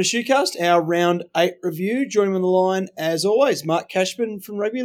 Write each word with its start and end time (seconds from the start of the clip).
Welcome 0.00 0.12
to 0.12 0.24
Shoecast, 0.24 0.62
our 0.62 0.80
round 0.80 1.24
eight 1.36 1.56
review. 1.62 2.08
Joining 2.08 2.30
me 2.30 2.36
on 2.36 2.40
the 2.40 2.48
line, 2.48 2.88
as 2.96 3.26
always, 3.26 3.66
Mark 3.66 3.90
Cashman 3.90 4.40
from 4.40 4.56
Rugby 4.56 4.82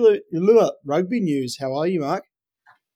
Rugby 0.83 1.21
News. 1.21 1.57
How 1.57 1.73
are 1.73 1.87
you, 1.87 2.01
Mark? 2.01 2.25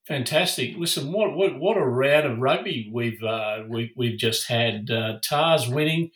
Fantastic. 0.05 0.75
Listen, 0.75 1.13
what 1.13 1.33
what 1.37 1.57
what 1.57 1.77
a 1.77 1.85
round 1.85 2.27
of 2.27 2.39
rugby 2.39 2.91
we've 2.93 3.23
uh, 3.23 3.59
we, 3.69 3.93
we've 3.95 4.17
just 4.17 4.49
had. 4.49 4.91
Uh, 4.91 5.19
Tars 5.23 5.69
winning, 5.69 6.09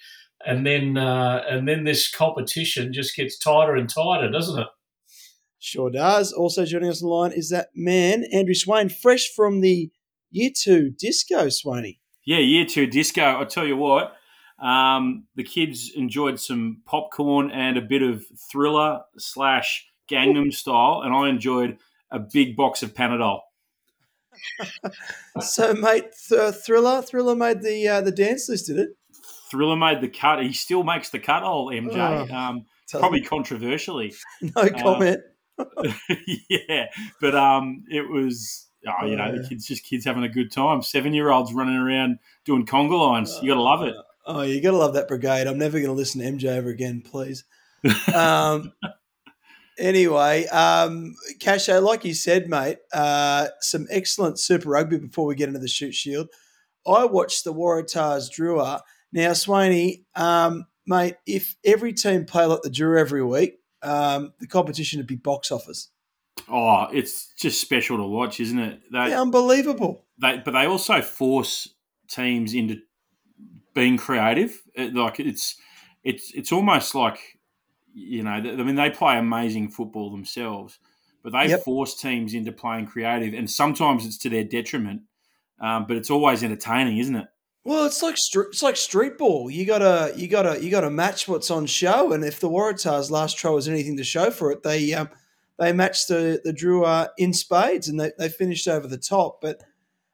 and 0.46 0.68
then 0.68 0.98
uh, 0.98 1.42
and 1.50 1.70
then 1.70 1.86
this 1.86 2.14
competition 2.14 2.92
just 2.92 3.16
gets 3.16 3.40
tighter 3.40 3.74
and 3.74 3.88
tighter, 3.88 4.30
doesn't 4.30 4.60
it? 4.60 4.68
Sure 5.60 5.90
does. 5.90 6.34
Also 6.34 6.66
joining 6.66 6.90
us 6.90 7.02
on 7.02 7.08
the 7.08 7.16
line 7.16 7.32
is 7.32 7.50
that 7.52 7.70
man, 7.74 8.26
Andrew 8.34 8.56
Swain, 8.56 8.90
fresh 8.90 9.30
from 9.34 9.62
the 9.62 9.90
year 10.32 10.50
two 10.54 10.90
disco, 10.90 11.46
Swainy. 11.46 12.00
Yeah, 12.26 12.40
year 12.40 12.66
two 12.66 12.88
disco. 12.88 13.40
I 13.40 13.46
tell 13.46 13.66
you 13.66 13.78
what, 13.78 14.18
um, 14.64 15.26
the 15.36 15.44
kids 15.44 15.92
enjoyed 15.94 16.40
some 16.40 16.82
popcorn 16.86 17.52
and 17.52 17.78
a 17.78 17.82
bit 17.82 18.02
of 18.02 18.24
thriller 18.50 19.02
slash 19.18 19.86
Gangnam 20.10 20.54
style, 20.54 21.02
and 21.04 21.14
I 21.14 21.28
enjoyed 21.28 21.78
a 22.10 22.20
big 22.20 22.56
box 22.56 22.82
of 22.82 22.94
Panadol. 22.94 23.42
so, 25.42 25.74
mate, 25.74 26.06
th- 26.30 26.56
thriller, 26.56 27.02
thriller 27.02 27.36
made 27.36 27.62
the 27.62 27.88
uh, 27.88 28.02
the 28.02 28.12
dance 28.12 28.48
list, 28.48 28.68
did 28.68 28.80
it? 28.80 28.90
Thriller 29.52 29.76
made 29.76 30.00
the 30.00 30.08
cut. 30.08 30.42
He 30.42 30.54
still 30.54 30.84
makes 30.84 31.10
the 31.10 31.20
cut, 31.20 31.44
old 31.44 31.74
MJ. 31.74 31.98
Oh, 32.32 32.34
um, 32.34 32.66
probably 32.92 33.20
me. 33.20 33.26
controversially. 33.26 34.14
No 34.42 34.62
uh, 34.62 34.70
comment. 34.82 35.22
Uh, 35.60 35.92
yeah, 36.50 36.88
but 37.20 37.36
um, 37.36 37.84
it 37.90 38.10
was 38.10 38.70
oh, 38.88 39.06
you 39.06 39.18
know, 39.18 39.38
the 39.38 39.48
kids 39.48 39.68
just 39.68 39.84
kids 39.84 40.06
having 40.06 40.24
a 40.24 40.30
good 40.30 40.52
time. 40.52 40.82
Seven 40.82 41.14
year 41.14 41.32
olds 41.32 41.54
running 41.54 41.76
around 41.76 42.20
doing 42.46 42.66
conga 42.66 42.98
lines. 42.98 43.38
You 43.42 43.50
got 43.50 43.56
to 43.56 43.62
love 43.62 43.84
it. 43.84 43.96
Oh, 44.26 44.42
you 44.42 44.62
got 44.62 44.72
to 44.72 44.78
love 44.78 44.94
that 44.94 45.08
brigade. 45.08 45.48
I'm 45.48 45.58
never 45.58 45.80
going 45.80 45.90
to 45.90 45.94
listen 45.94 46.22
to 46.22 46.28
MJ 46.28 46.46
ever 46.46 46.70
again, 46.70 47.02
please. 47.02 47.44
Um, 48.14 48.72
anyway, 49.78 50.46
um, 50.48 51.16
Casho, 51.40 51.82
like 51.82 52.06
you 52.06 52.14
said, 52.14 52.48
mate, 52.48 52.78
uh, 52.94 53.48
some 53.60 53.88
excellent 53.90 54.40
Super 54.40 54.70
Rugby 54.70 54.98
before 54.98 55.26
we 55.26 55.36
get 55.36 55.50
into 55.50 55.60
the 55.60 55.68
Shute 55.68 55.94
Shield. 55.94 56.30
I 56.88 57.06
watched 57.06 57.44
the 57.44 57.54
Waratahs 57.54 58.30
Drua. 58.32 58.82
Now, 59.12 59.32
Swainy, 59.32 60.06
um, 60.16 60.66
mate, 60.88 61.16
if 61.26 61.56
every 61.66 61.94
team 61.94 62.26
play 62.26 62.46
like 62.46 62.62
the 62.62 62.70
Drua 62.70 63.00
every 63.00 63.24
week, 63.24 63.60
um, 63.82 64.34
the 64.40 64.48
competition 64.48 65.00
would 65.00 65.08
be 65.08 65.16
box 65.16 65.52
office. 65.52 65.90
Oh, 66.50 66.88
it's 66.92 67.34
just 67.38 67.62
special 67.62 67.98
to 67.98 68.04
watch, 68.04 68.40
isn't 68.40 68.60
it? 68.60 68.82
They, 68.92 69.10
yeah, 69.10 69.22
unbelievable. 69.22 70.06
They, 70.22 70.42
but 70.44 70.52
they 70.52 70.66
also 70.66 71.02
force 71.02 71.70
teams 72.10 72.54
into 72.54 72.78
being 73.74 73.98
creative. 73.98 74.62
It, 74.76 74.94
like 74.94 75.20
it's 75.20 75.56
it's 76.04 76.32
it's 76.34 76.52
almost 76.52 76.96
like 76.96 77.40
you 77.94 78.24
know. 78.24 78.32
I 78.32 78.42
mean, 78.42 78.76
they 78.76 78.90
play 78.90 79.18
amazing 79.18 79.70
football 79.70 80.12
themselves, 80.12 80.80
but 81.24 81.34
they 81.34 81.50
yep. 81.50 81.64
force 81.64 82.00
teams 82.00 82.34
into 82.34 82.52
playing 82.52 82.88
creative, 82.88 83.34
and 83.34 83.50
sometimes 83.50 84.06
it's 84.06 84.18
to 84.20 84.30
their 84.30 84.44
detriment. 84.44 85.02
Um, 85.60 85.86
but 85.88 85.98
it's 85.98 86.10
always 86.10 86.44
entertaining, 86.44 86.98
isn't 86.98 87.16
it? 87.16 87.28
Well, 87.66 87.86
it's 87.86 88.04
like 88.04 88.16
it's 88.16 88.64
like 88.64 88.76
street 88.76 89.18
ball. 89.18 89.50
You 89.50 89.66
gotta 89.66 90.14
you 90.18 90.28
gotta 90.28 90.62
you 90.62 90.70
gotta 90.70 90.90
match 90.90 91.28
what's 91.28 91.50
on 91.50 91.66
show, 91.66 92.12
and 92.12 92.26
if 92.26 92.40
the 92.40 92.50
Waratahs' 92.50 93.10
last 93.10 93.38
try 93.38 93.52
was 93.52 93.70
anything 93.70 93.96
to 93.98 94.04
show 94.04 94.32
for 94.32 94.52
it, 94.52 94.64
they 94.64 94.94
um, 94.94 95.10
they 95.58 95.72
matched 95.72 96.10
the 96.10 96.42
the 96.44 96.52
Drua 96.52 97.10
in 97.18 97.32
spades, 97.32 97.88
and 97.88 97.98
they, 98.00 98.12
they 98.18 98.28
finished 98.28 98.68
over 98.68 98.88
the 98.88 98.98
top. 98.98 99.40
But 99.42 99.62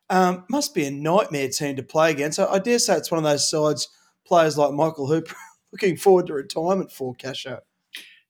um, 0.09 0.45
must 0.49 0.73
be 0.73 0.85
a 0.85 0.91
nightmare 0.91 1.49
team 1.49 1.75
to 1.75 1.83
play 1.83 2.11
against. 2.11 2.39
I, 2.39 2.45
I, 2.45 2.59
dare 2.59 2.79
say 2.79 2.95
it's 2.97 3.11
one 3.11 3.19
of 3.19 3.23
those 3.23 3.49
sides 3.49 3.89
players 4.25 4.57
like 4.57 4.73
Michael 4.73 5.07
Hooper 5.07 5.35
looking 5.71 5.97
forward 5.97 6.27
to 6.27 6.33
retirement 6.33 6.91
for 6.91 7.15
Casho. 7.15 7.59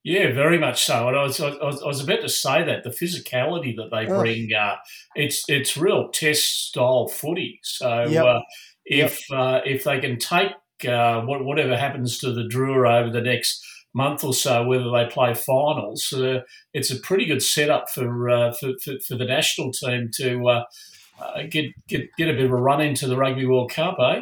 Yeah, 0.04 0.32
very 0.34 0.58
much 0.58 0.86
so. 0.86 1.10
And 1.10 1.18
I 1.18 1.24
was, 1.24 1.40
I 1.42 1.50
was, 1.50 1.84
I 1.84 1.88
was 1.88 2.02
about 2.02 2.22
to 2.22 2.30
say 2.30 2.64
that 2.64 2.84
the 2.84 2.90
physicality 2.90 3.76
that 3.76 3.90
they 3.92 4.12
oh. 4.12 4.22
bring, 4.22 4.50
uh, 4.54 4.78
it's 5.16 5.44
it's 5.50 5.76
real 5.76 6.10
test 6.10 6.68
style 6.70 7.08
footy. 7.10 7.60
So 7.64 8.06
yep. 8.06 8.26
uh, 8.26 8.40
if 8.86 9.30
yep. 9.30 9.40
uh, 9.40 9.60
if 9.66 9.84
they 9.84 10.00
can 10.00 10.18
take 10.18 10.54
uh, 10.88 11.22
whatever 11.22 11.78
happens 11.78 12.18
to 12.20 12.32
the 12.32 12.44
Drua 12.44 13.02
over 13.02 13.12
the 13.12 13.22
next 13.22 13.62
month 13.94 14.24
or 14.24 14.34
so, 14.34 14.64
whether 14.66 14.90
they 14.90 15.06
play 15.08 15.34
finals, 15.34 16.14
uh, 16.14 16.42
it's 16.74 16.92
a 16.92 17.00
pretty 17.00 17.26
good 17.26 17.44
setup 17.44 17.90
for, 17.90 18.30
uh, 18.30 18.54
for, 18.54 18.74
for, 18.84 18.94
for 19.06 19.16
the 19.16 19.26
national 19.26 19.72
team 19.72 20.10
to 20.14 20.64
uh, 21.22 21.44
get 21.50 21.72
get 21.88 22.09
get 22.18 22.30
a 22.30 22.34
bit 22.34 22.46
of 22.46 22.52
a 22.52 22.56
run 22.56 22.81
into 22.81 23.07
the 23.07 23.18
Rugby 23.18 23.46
World 23.46 23.72
Cup, 23.72 23.97
eh? 24.00 24.22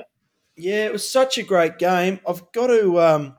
Yeah, 0.56 0.86
it 0.86 0.92
was 0.92 1.08
such 1.08 1.38
a 1.38 1.44
great 1.44 1.78
game. 1.78 2.20
I've 2.28 2.52
got 2.52 2.68
to 2.68 3.00
um, 3.00 3.38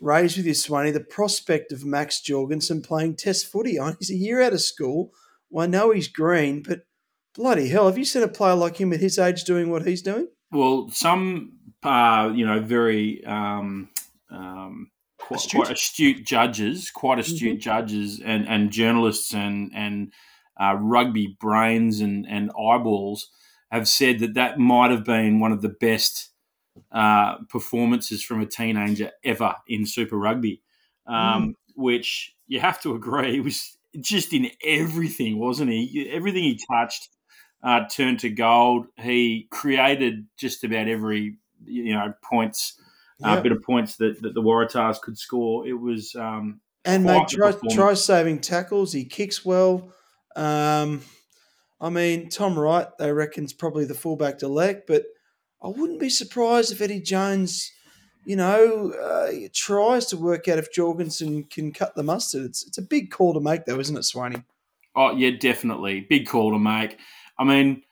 raise 0.00 0.36
with 0.36 0.46
you, 0.46 0.52
Swainy, 0.52 0.92
the 0.92 1.00
prospect 1.00 1.72
of 1.72 1.84
Max 1.84 2.20
Jorgensen 2.20 2.82
playing 2.82 3.16
Test 3.16 3.50
footy. 3.50 3.78
He's 3.98 4.10
a 4.10 4.16
year 4.16 4.42
out 4.42 4.52
of 4.52 4.60
school. 4.60 5.12
Well, 5.48 5.64
I 5.64 5.66
know 5.66 5.90
he's 5.90 6.06
green, 6.06 6.62
but 6.62 6.82
bloody 7.34 7.68
hell, 7.68 7.86
have 7.86 7.98
you 7.98 8.04
seen 8.04 8.22
a 8.22 8.28
player 8.28 8.54
like 8.54 8.76
him 8.76 8.92
at 8.92 9.00
his 9.00 9.18
age 9.18 9.42
doing 9.42 9.70
what 9.70 9.84
he's 9.84 10.02
doing? 10.02 10.28
Well, 10.52 10.88
some, 10.90 11.52
uh, 11.82 12.30
you 12.32 12.46
know, 12.46 12.60
very 12.60 13.24
um, 13.24 13.88
um, 14.30 14.90
quite, 15.18 15.40
astute. 15.40 15.60
quite, 15.60 15.72
astute. 15.72 16.24
judges, 16.24 16.90
quite 16.90 17.18
astute 17.18 17.54
mm-hmm. 17.54 17.60
judges, 17.60 18.20
and, 18.24 18.48
and 18.48 18.70
journalists 18.70 19.34
and 19.34 19.72
and 19.74 20.12
uh, 20.60 20.74
rugby 20.74 21.36
brains 21.40 22.00
and, 22.00 22.26
and 22.28 22.50
eyeballs 22.50 23.30
have 23.70 23.88
said 23.88 24.18
that 24.18 24.34
that 24.34 24.58
might 24.58 24.90
have 24.90 25.04
been 25.04 25.40
one 25.40 25.52
of 25.52 25.62
the 25.62 25.68
best 25.68 26.30
uh, 26.92 27.36
performances 27.48 28.22
from 28.22 28.40
a 28.40 28.46
teenager 28.46 29.10
ever 29.24 29.54
in 29.66 29.86
Super 29.86 30.16
Rugby, 30.16 30.62
um, 31.06 31.14
mm. 31.14 31.54
which 31.74 32.34
you 32.46 32.60
have 32.60 32.80
to 32.82 32.94
agree 32.94 33.40
was 33.40 33.76
just 34.00 34.32
in 34.32 34.50
everything, 34.64 35.38
wasn't 35.38 35.70
he? 35.70 36.10
Everything 36.12 36.42
he 36.42 36.60
touched 36.70 37.08
uh, 37.62 37.86
turned 37.88 38.20
to 38.20 38.30
gold. 38.30 38.86
He 38.98 39.48
created 39.50 40.26
just 40.36 40.64
about 40.64 40.88
every 40.88 41.36
you 41.64 41.94
know 41.94 42.12
points, 42.22 42.80
uh, 43.24 43.34
yep. 43.34 43.42
bit 43.42 43.52
of 43.52 43.62
points 43.62 43.96
that, 43.96 44.20
that 44.22 44.34
the 44.34 44.42
Waratahs 44.42 45.00
could 45.00 45.18
score. 45.18 45.66
It 45.66 45.74
was 45.74 46.14
um, 46.14 46.60
and 46.84 47.04
made 47.04 47.28
try, 47.28 47.52
try 47.70 47.94
saving 47.94 48.40
tackles. 48.40 48.92
He 48.92 49.04
kicks 49.04 49.44
well. 49.44 49.92
Um, 50.36 51.02
I 51.80 51.90
mean, 51.90 52.28
Tom 52.28 52.58
Wright, 52.58 52.86
they 52.98 53.12
reckon's 53.12 53.52
probably 53.52 53.84
the 53.84 53.94
fullback 53.94 54.38
to 54.38 54.46
elect, 54.46 54.86
but 54.86 55.04
I 55.62 55.68
wouldn't 55.68 56.00
be 56.00 56.10
surprised 56.10 56.72
if 56.72 56.80
Eddie 56.80 57.00
Jones, 57.00 57.72
you 58.24 58.36
know, 58.36 58.92
uh, 58.92 59.32
tries 59.54 60.06
to 60.06 60.16
work 60.16 60.48
out 60.48 60.58
if 60.58 60.72
Jorgensen 60.72 61.44
can 61.44 61.72
cut 61.72 61.94
the 61.94 62.02
mustard. 62.02 62.44
It's 62.44 62.66
it's 62.66 62.78
a 62.78 62.82
big 62.82 63.10
call 63.10 63.34
to 63.34 63.40
make, 63.40 63.64
though, 63.64 63.80
isn't 63.80 63.96
it, 63.96 64.00
Swainy? 64.00 64.44
Oh 64.94 65.16
yeah, 65.16 65.30
definitely 65.38 66.06
big 66.08 66.26
call 66.26 66.52
to 66.52 66.58
make. 66.58 66.98
I 67.38 67.44
mean, 67.44 67.82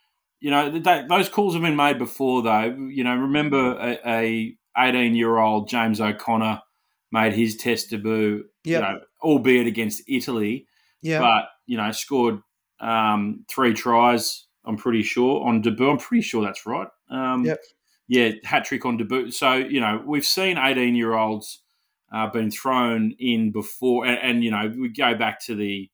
you 0.40 0.50
know, 0.50 0.78
those 1.08 1.28
calls 1.28 1.54
have 1.54 1.62
been 1.62 1.76
made 1.76 1.98
before, 1.98 2.42
though. 2.42 2.76
You 2.90 3.04
know, 3.04 3.16
remember 3.16 3.98
a, 4.04 4.54
18 4.76 5.14
year 5.14 5.38
old 5.38 5.68
James 5.68 6.00
O'Connor 6.00 6.62
made 7.10 7.32
his 7.32 7.56
test 7.56 7.90
debut, 7.90 8.44
yep. 8.64 8.80
you 8.80 8.80
know, 8.80 9.00
albeit 9.22 9.66
against 9.66 10.02
Italy. 10.06 10.67
Yeah. 11.02 11.20
But 11.20 11.48
you 11.66 11.76
know, 11.76 11.90
scored 11.92 12.40
um, 12.80 13.44
three 13.50 13.74
tries. 13.74 14.46
I'm 14.64 14.76
pretty 14.76 15.02
sure 15.02 15.46
on 15.46 15.62
debut. 15.62 15.90
I'm 15.90 15.98
pretty 15.98 16.22
sure 16.22 16.44
that's 16.44 16.66
right. 16.66 16.88
Um, 17.10 17.44
yep. 17.44 17.58
Yeah, 18.08 18.30
hat 18.44 18.64
trick 18.64 18.86
on 18.86 18.96
debut. 18.96 19.30
So 19.30 19.54
you 19.54 19.80
know, 19.80 20.02
we've 20.04 20.24
seen 20.24 20.58
18 20.58 20.94
year 20.94 21.14
olds 21.14 21.62
uh, 22.12 22.28
been 22.28 22.50
thrown 22.50 23.14
in 23.18 23.52
before, 23.52 24.06
and, 24.06 24.18
and, 24.18 24.44
you 24.44 24.50
know, 24.50 24.72
we 24.78 24.88
go 24.88 25.14
back 25.14 25.44
to 25.46 25.54
the 25.54 25.90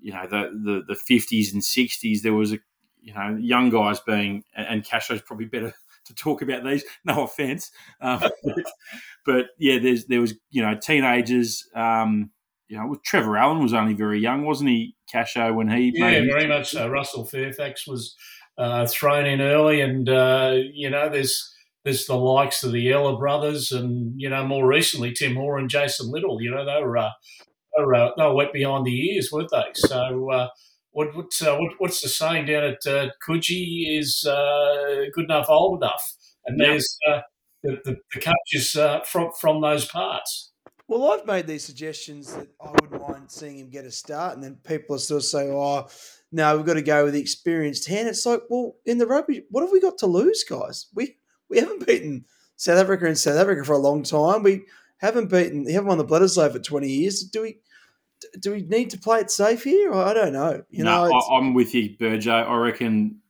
you 0.00 0.12
know 0.12 0.26
the, 0.26 0.50
the 0.86 0.94
the 0.94 1.14
50s 1.18 1.52
and 1.52 1.62
60s. 1.62 2.22
There 2.22 2.34
was 2.34 2.52
a 2.52 2.58
you 3.00 3.14
know 3.14 3.36
young 3.40 3.70
guys 3.70 4.00
being, 4.00 4.44
and 4.54 4.84
Casho's 4.84 5.22
probably 5.22 5.46
better 5.46 5.72
to 6.06 6.14
talk 6.14 6.42
about 6.42 6.64
these. 6.64 6.84
No 7.04 7.24
offense, 7.24 7.70
um, 8.00 8.20
but, 8.44 8.64
but, 9.24 9.46
yeah, 9.58 9.78
there's 9.78 10.06
there 10.06 10.20
was 10.20 10.34
you 10.50 10.62
know 10.62 10.76
teenagers. 10.76 11.66
Um, 11.74 12.30
you 12.68 12.76
know, 12.76 12.96
Trevor 13.04 13.36
Allen 13.36 13.62
was 13.62 13.72
only 13.72 13.94
very 13.94 14.20
young, 14.20 14.44
wasn't 14.44 14.70
he, 14.70 14.94
Casho, 15.12 15.54
when 15.54 15.70
he 15.70 15.92
Yeah, 15.94 16.20
very 16.30 16.46
much 16.46 16.70
so. 16.70 16.88
Russell 16.88 17.24
Fairfax 17.24 17.86
was 17.86 18.14
uh, 18.58 18.86
thrown 18.86 19.26
in 19.26 19.40
early, 19.40 19.80
and, 19.80 20.08
uh, 20.08 20.56
you 20.72 20.90
know, 20.90 21.08
there's 21.08 21.54
there's 21.84 22.06
the 22.06 22.16
likes 22.16 22.62
of 22.64 22.72
the 22.72 22.92
Ella 22.92 23.16
brothers 23.16 23.72
and, 23.72 24.12
you 24.20 24.28
know, 24.28 24.44
more 24.46 24.66
recently, 24.66 25.12
Tim 25.12 25.34
Moore 25.34 25.58
and 25.58 25.70
Jason 25.70 26.10
Little. 26.10 26.42
You 26.42 26.50
know, 26.50 26.66
they 26.66 26.82
were, 26.82 26.98
uh, 26.98 27.10
they, 27.74 27.82
were 27.82 27.94
uh, 27.94 28.10
they 28.16 28.24
were 28.24 28.34
wet 28.34 28.52
behind 28.52 28.84
the 28.84 29.14
ears, 29.14 29.30
weren't 29.32 29.50
they? 29.50 29.70
So, 29.74 30.30
uh, 30.30 30.48
what, 30.90 31.16
what, 31.16 31.40
uh, 31.40 31.56
what, 31.56 31.72
what's 31.78 32.02
the 32.02 32.08
saying 32.08 32.46
down 32.46 32.64
at 32.64 32.86
uh, 32.86 33.08
Coogee 33.26 33.98
is 33.98 34.22
good 35.14 35.24
enough, 35.24 35.46
old 35.48 35.82
enough. 35.82 36.14
And 36.44 36.60
there's 36.60 36.98
the, 37.06 37.22
the, 37.62 37.96
the 38.12 38.20
coaches 38.20 38.76
from, 39.08 39.30
from 39.40 39.62
those 39.62 39.86
parts. 39.86 40.52
Well, 40.88 41.12
I've 41.12 41.26
made 41.26 41.46
these 41.46 41.64
suggestions 41.64 42.34
that 42.34 42.48
I 42.60 42.70
wouldn't 42.70 43.06
mind 43.06 43.30
seeing 43.30 43.58
him 43.58 43.68
get 43.68 43.84
a 43.84 43.90
start, 43.90 44.34
and 44.34 44.42
then 44.42 44.56
people 44.64 44.96
are 44.96 45.00
still 45.00 45.20
saying, 45.20 45.52
"Oh, 45.52 45.86
no, 46.32 46.56
we've 46.56 46.64
got 46.64 46.74
to 46.74 46.82
go 46.82 47.04
with 47.04 47.14
the 47.14 47.20
experienced 47.20 47.86
hand." 47.86 48.08
It's 48.08 48.24
like, 48.24 48.40
well, 48.48 48.76
in 48.86 48.96
the 48.96 49.06
rugby, 49.06 49.44
what 49.50 49.60
have 49.60 49.70
we 49.70 49.80
got 49.80 49.98
to 49.98 50.06
lose, 50.06 50.44
guys? 50.44 50.86
We 50.94 51.18
we 51.50 51.58
haven't 51.58 51.86
beaten 51.86 52.24
South 52.56 52.78
Africa 52.78 53.06
and 53.06 53.18
South 53.18 53.36
Africa 53.36 53.64
for 53.64 53.74
a 53.74 53.78
long 53.78 54.02
time. 54.02 54.42
We 54.42 54.64
haven't 54.98 55.30
beaten, 55.30 55.64
we 55.64 55.72
haven't 55.72 55.88
won 55.88 55.98
the 55.98 56.04
Bledisloe 56.04 56.52
for 56.52 56.58
20 56.58 56.88
years. 56.88 57.22
Do 57.22 57.42
we? 57.42 57.58
Do 58.40 58.50
we 58.50 58.62
need 58.62 58.90
to 58.90 58.98
play 58.98 59.20
it 59.20 59.30
safe 59.30 59.62
here? 59.62 59.92
I 59.92 60.12
don't 60.12 60.32
know. 60.32 60.64
You 60.70 60.84
no, 60.84 61.06
know, 61.06 61.20
I'm 61.30 61.54
with 61.54 61.72
you, 61.74 61.96
Burjo. 61.96 62.48
I 62.48 62.56
reckon 62.56 63.20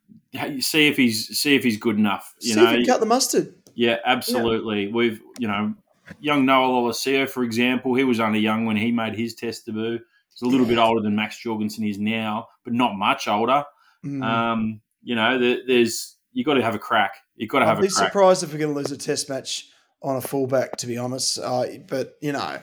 see 0.60 0.88
if 0.88 0.96
he's 0.96 1.38
see 1.38 1.56
if 1.56 1.64
he's 1.64 1.76
good 1.76 1.96
enough. 1.96 2.34
You 2.40 2.54
see 2.54 2.60
know, 2.60 2.70
if 2.70 2.78
he 2.78 2.86
cut 2.86 3.00
the 3.00 3.06
mustard. 3.06 3.54
Yeah, 3.74 3.96
absolutely. 4.04 4.86
Yeah. 4.86 4.92
We've 4.92 5.20
you 5.38 5.48
know, 5.48 5.74
young 6.20 6.44
Noah 6.46 6.68
Lolesio, 6.68 7.28
for 7.28 7.44
example, 7.44 7.94
he 7.94 8.04
was 8.04 8.20
only 8.20 8.40
young 8.40 8.64
when 8.66 8.76
he 8.76 8.92
made 8.92 9.14
his 9.14 9.34
test 9.34 9.66
debut. 9.66 9.98
He's 10.30 10.42
a 10.42 10.46
little 10.46 10.66
yeah. 10.66 10.74
bit 10.74 10.78
older 10.78 11.02
than 11.02 11.16
Max 11.16 11.38
Jorgensen 11.38 11.84
is 11.84 11.98
now, 11.98 12.48
but 12.64 12.72
not 12.72 12.96
much 12.96 13.28
older. 13.28 13.64
Mm. 14.04 14.22
Um, 14.22 14.80
you 15.02 15.14
know, 15.14 15.38
there, 15.38 15.58
there's 15.66 16.16
you 16.32 16.44
got 16.44 16.54
to 16.54 16.62
have 16.62 16.74
a 16.74 16.78
crack. 16.78 17.14
You've 17.36 17.50
got 17.50 17.60
to 17.60 17.66
have 17.66 17.78
I'd 17.78 17.84
a 17.84 17.88
crack. 17.88 18.06
be 18.06 18.08
surprised 18.08 18.42
if 18.42 18.52
we're 18.52 18.58
going 18.58 18.72
to 18.72 18.78
lose 18.78 18.92
a 18.92 18.96
test 18.96 19.28
match 19.28 19.68
on 20.02 20.16
a 20.16 20.20
fullback, 20.20 20.76
to 20.76 20.86
be 20.86 20.96
honest. 20.96 21.38
Uh, 21.38 21.66
but 21.88 22.14
you 22.20 22.32
know, 22.32 22.62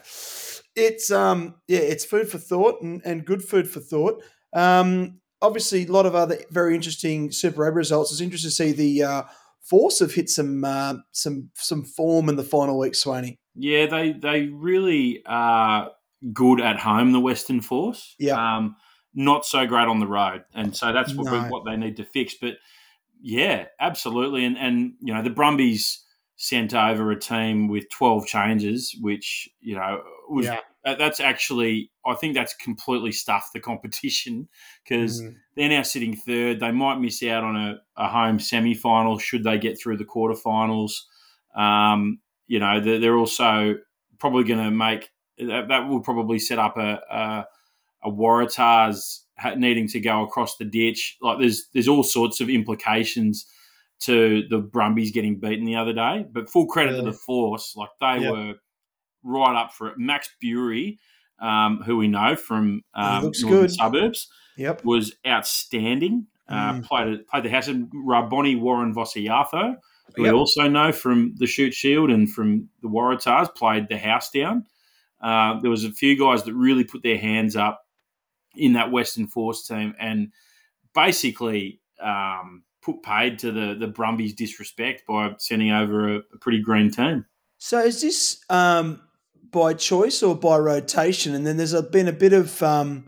it's 0.76 1.12
um, 1.12 1.56
yeah, 1.68 1.80
it's 1.80 2.06
food 2.06 2.30
for 2.30 2.38
thought 2.38 2.82
and, 2.82 3.02
and 3.06 3.26
good 3.26 3.44
food 3.44 3.70
for 3.70 3.80
thought. 3.80 4.24
Um, 4.54 5.20
obviously, 5.42 5.86
a 5.86 5.92
lot 5.92 6.06
of 6.06 6.16
other 6.16 6.40
very 6.52 6.76
interesting 6.76 7.32
Super 7.32 7.62
Rugby 7.62 7.78
results. 7.78 8.12
It's 8.12 8.22
interesting 8.22 8.50
to 8.50 8.56
see 8.56 8.72
the 8.72 9.04
uh, 9.04 9.24
Force 9.68 10.00
have 10.00 10.14
hit 10.14 10.30
some 10.30 10.64
uh, 10.64 10.96
some 11.12 11.50
some 11.56 11.84
form 11.84 12.30
in 12.30 12.36
the 12.36 12.44
final 12.44 12.78
week, 12.78 12.94
Swainy. 12.94 13.38
Yeah, 13.56 13.88
they 13.88 14.14
they 14.14 14.48
really 14.48 15.24
are 15.26 15.92
good 16.34 16.62
at 16.62 16.80
home. 16.80 17.12
The 17.12 17.20
Western 17.20 17.62
Force, 17.62 18.16
yeah, 18.20 18.58
um, 18.58 18.76
not 19.14 19.46
so 19.46 19.66
great 19.66 19.88
on 19.88 20.00
the 20.00 20.08
road, 20.08 20.44
and 20.54 20.76
so 20.76 20.94
that's 20.94 21.14
what, 21.16 21.26
no. 21.26 21.48
what 21.50 21.66
they 21.66 21.78
need 21.78 21.98
to 21.98 22.06
fix. 22.06 22.36
But 22.40 22.58
yeah, 23.22 23.66
absolutely, 23.80 24.46
and 24.46 24.58
and 24.58 24.94
you 25.02 25.14
know 25.14 25.24
the 25.24 25.30
Brumbies 25.30 26.06
sent 26.38 26.74
over 26.74 27.12
a 27.12 27.20
team 27.20 27.68
with 27.68 27.90
12 27.90 28.28
changes, 28.28 28.96
which, 29.02 29.50
you 29.62 29.76
know, 29.76 30.02
was 30.30 30.46
yeah. 30.46 30.60
That's 30.86 31.20
actually, 31.20 31.92
I 32.06 32.14
think 32.14 32.36
that's 32.36 32.54
completely 32.54 33.12
stuffed 33.12 33.54
the 33.54 33.60
competition 33.60 34.48
because 34.84 35.22
mm. 35.22 35.36
they're 35.56 35.70
now 35.70 35.82
sitting 35.82 36.16
third. 36.16 36.60
They 36.60 36.72
might 36.72 37.00
miss 37.00 37.24
out 37.24 37.44
on 37.44 37.56
a, 37.56 37.78
a 37.98 38.08
home 38.08 38.40
semi 38.40 38.76
final 38.76 39.18
should 39.18 39.44
they 39.44 39.58
get 39.58 39.80
through 39.80 39.98
the 39.98 40.06
quarterfinals. 40.06 40.94
Um, 41.56 42.20
you 42.48 42.60
know, 42.60 42.80
they're, 42.80 43.00
they're 43.00 43.18
also 43.18 43.76
probably 44.20 44.44
going 44.44 44.64
to 44.64 44.72
make 44.72 45.10
that, 45.40 45.68
that, 45.70 45.90
will 45.90 46.02
probably 46.02 46.38
set 46.38 46.60
up 46.60 46.78
a, 46.78 47.02
a, 47.12 47.46
a 48.04 48.12
Waratahs 48.12 49.22
needing 49.58 49.88
to 49.90 50.00
go 50.00 50.24
across 50.24 50.58
the 50.58 50.66
ditch. 50.66 51.18
Like 51.22 51.40
there's 51.40 51.68
there's 51.74 51.88
all 51.88 52.04
sorts 52.04 52.42
of 52.42 52.50
implications 52.50 53.48
to 54.02 54.44
the 54.50 54.60
Brumbies 54.60 55.12
getting 55.12 55.40
beaten 55.40 55.66
the 55.66 55.76
other 55.76 55.94
day. 55.94 56.26
But 56.32 56.50
full 56.50 56.68
credit 56.68 56.92
yeah. 56.92 57.02
to 57.02 57.06
the 57.06 57.14
Force, 57.14 57.76
like 57.76 57.90
they 58.00 58.30
were 58.30 58.54
right 59.26 59.56
up 59.56 59.74
for 59.74 59.90
it. 59.90 59.98
Max 59.98 60.30
Bury, 60.42 61.00
um, 61.40 61.82
who 61.86 61.98
we 61.98 62.08
know 62.08 62.36
from 62.36 62.84
um, 62.94 63.32
Northern. 63.42 63.70
Suburbs, 63.70 64.28
yep. 64.58 64.86
was 64.86 65.14
outstanding. 65.28 66.28
Uh, 66.48 66.74
mm. 66.74 66.84
played 66.84 67.28
played 67.28 67.44
the 67.44 67.50
house 67.50 67.68
of 67.68 67.76
Raboni 67.76 68.60
Warren 68.60 68.94
Vosiatho, 68.94 69.76
who 70.16 70.24
yep. 70.24 70.32
we 70.34 70.40
also 70.40 70.68
know 70.68 70.92
from 70.92 71.34
the 71.38 71.48
Shute 71.48 71.74
Shield 71.74 72.12
and 72.12 72.32
from 72.32 72.70
the 72.84 72.88
Waratahs, 72.88 73.54
played 73.56 73.88
the 73.90 73.98
house 73.98 74.30
down. 74.30 74.66
Uh, 75.20 75.60
there 75.62 75.72
was 75.72 75.84
a 75.86 75.92
few 75.92 76.18
guys 76.18 76.44
that 76.44 76.54
really 76.54 76.84
put 76.84 77.02
their 77.02 77.18
hands 77.18 77.56
up 77.56 77.82
in 78.56 78.74
that 78.74 78.92
Western 78.92 79.26
Force 79.26 79.68
team, 79.68 79.96
and 80.00 80.32
basically 80.94 81.82
um, 82.00 82.64
put 82.82 83.02
paid 83.02 83.40
to 83.40 83.52
the 83.52 83.76
the 83.80 83.88
Brumbies' 83.88 84.36
disrespect 84.36 85.04
by 85.08 85.34
sending 85.40 85.72
over 85.72 86.18
a, 86.18 86.18
a 86.32 86.38
pretty 86.40 86.62
green 86.62 86.92
team. 86.92 87.26
So 87.58 87.80
is 87.80 88.02
this 88.02 88.40
um, 88.50 89.02
by 89.52 89.74
choice 89.74 90.24
or 90.24 90.36
by 90.36 90.58
rotation? 90.58 91.36
And 91.36 91.46
then 91.46 91.58
there's 91.58 91.74
a, 91.74 91.84
been 91.84 92.08
a 92.08 92.14
bit 92.14 92.34
of 92.34 92.62
um, 92.64 93.06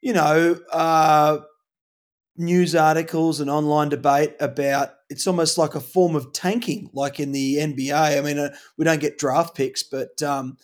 you 0.00 0.12
know 0.12 0.58
uh, 0.72 1.38
news 2.36 2.74
articles 2.74 3.40
and 3.40 3.50
online 3.50 3.88
debate 3.88 4.34
about 4.40 4.90
it's 5.10 5.26
almost 5.26 5.58
like 5.58 5.74
a 5.74 5.80
form 5.80 6.14
of 6.14 6.32
tanking, 6.32 6.90
like 6.92 7.18
in 7.18 7.32
the 7.32 7.56
NBA. 7.56 8.18
I 8.18 8.20
mean, 8.20 8.38
uh, 8.38 8.54
we 8.76 8.84
don't 8.84 9.00
get 9.00 9.18
draft 9.18 9.56
picks, 9.56 9.82
but 9.82 10.22
um, 10.22 10.58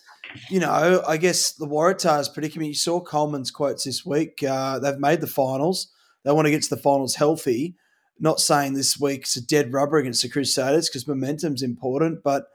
you 0.51 0.61
know, 0.61 1.03
I 1.07 1.17
guess 1.17 1.53
the 1.53 1.67
Waratahs 1.67 2.33
predicament. 2.33 2.69
You 2.69 2.75
saw 2.75 3.01
Coleman's 3.01 3.51
quotes 3.51 3.85
this 3.85 4.05
week. 4.05 4.43
Uh, 4.43 4.79
they've 4.79 4.99
made 4.99 5.21
the 5.21 5.27
finals. 5.27 5.89
They 6.25 6.33
want 6.33 6.47
to 6.47 6.51
get 6.51 6.63
to 6.63 6.75
the 6.75 6.81
finals 6.81 7.15
healthy. 7.15 7.77
Not 8.19 8.41
saying 8.41 8.75
this 8.75 8.99
week's 8.99 9.37
a 9.37 9.45
dead 9.45 9.73
rubber 9.73 9.97
against 9.97 10.23
the 10.23 10.29
Crusaders 10.29 10.89
because 10.89 11.09
momentum's 11.09 11.63
important, 11.63 12.23
but 12.23 12.47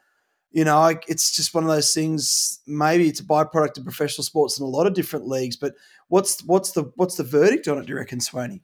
you 0.52 0.64
know, 0.64 0.94
it's 1.08 1.36
just 1.36 1.54
one 1.54 1.64
of 1.64 1.70
those 1.70 1.94
things. 1.94 2.60
Maybe 2.66 3.08
it's 3.08 3.20
a 3.20 3.24
byproduct 3.24 3.78
of 3.78 3.84
professional 3.84 4.24
sports 4.24 4.60
in 4.60 4.66
a 4.66 4.70
lot 4.70 4.88
of 4.88 4.94
different 4.94 5.28
leagues. 5.28 5.56
But 5.56 5.76
what's 6.08 6.44
what's 6.44 6.72
the 6.72 6.92
what's 6.96 7.16
the 7.16 7.24
verdict 7.24 7.68
on 7.68 7.78
it? 7.78 7.86
Do 7.86 7.94
you 7.94 7.98
reckon, 7.98 8.20
Swainy? 8.20 8.62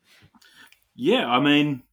Yeah, 0.95 1.27
I 1.27 1.39
mean, 1.39 1.83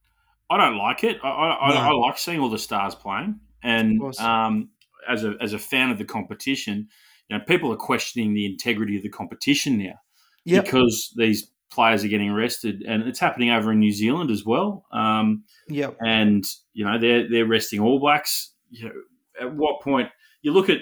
I 0.49 0.57
don't 0.57 0.77
like 0.77 1.03
it. 1.03 1.17
I, 1.23 1.27
I, 1.27 1.73
no. 1.73 1.75
I, 1.75 1.87
I 1.87 1.91
like 1.91 2.17
seeing 2.17 2.39
all 2.39 2.49
the 2.49 2.57
stars 2.57 2.95
playing, 2.95 3.39
and 3.61 4.01
um, 4.19 4.69
as 5.07 5.23
a 5.23 5.35
as 5.41 5.53
a 5.53 5.59
fan 5.59 5.91
of 5.91 5.97
the 5.97 6.05
competition, 6.05 6.87
you 7.29 7.37
know, 7.37 7.43
people 7.45 7.71
are 7.71 7.77
questioning 7.77 8.33
the 8.33 8.45
integrity 8.45 8.97
of 8.97 9.03
the 9.03 9.09
competition 9.09 9.77
now 9.77 9.99
yep. 10.45 10.65
because 10.65 11.13
these 11.17 11.47
players 11.69 12.03
are 12.03 12.07
getting 12.07 12.29
arrested, 12.29 12.83
and 12.87 13.03
it's 13.03 13.19
happening 13.19 13.49
over 13.49 13.71
in 13.71 13.79
New 13.79 13.91
Zealand 13.91 14.31
as 14.31 14.45
well. 14.45 14.85
Um, 14.91 15.43
yep. 15.67 15.97
And 16.05 16.43
you 16.73 16.85
know 16.85 16.99
they're 16.99 17.29
they're 17.29 17.47
resting 17.47 17.79
All 17.79 17.99
Blacks. 17.99 18.51
You 18.69 18.85
know, 18.85 18.91
at 19.39 19.53
what 19.53 19.81
point 19.81 20.09
you 20.41 20.51
look 20.51 20.69
at, 20.69 20.79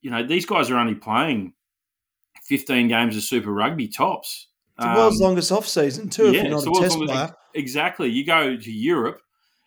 you 0.00 0.10
know, 0.10 0.26
these 0.26 0.46
guys 0.46 0.70
are 0.70 0.78
only 0.78 0.94
playing 0.94 1.54
fifteen 2.44 2.88
games 2.88 3.16
of 3.16 3.22
Super 3.22 3.52
Rugby 3.52 3.88
tops. 3.88 4.48
It's 4.78 4.86
the 4.86 4.94
world's 4.94 5.20
um, 5.20 5.28
longest 5.28 5.52
off 5.52 5.66
season 5.66 6.08
too. 6.08 6.32
Yeah, 6.32 6.40
if 6.40 6.48
you're 6.48 6.64
not 6.64 6.66
a 6.66 6.80
test 6.80 6.98
player. 6.98 7.34
Exactly. 7.54 8.08
You 8.08 8.26
go 8.26 8.56
to 8.56 8.70
Europe, 8.70 9.20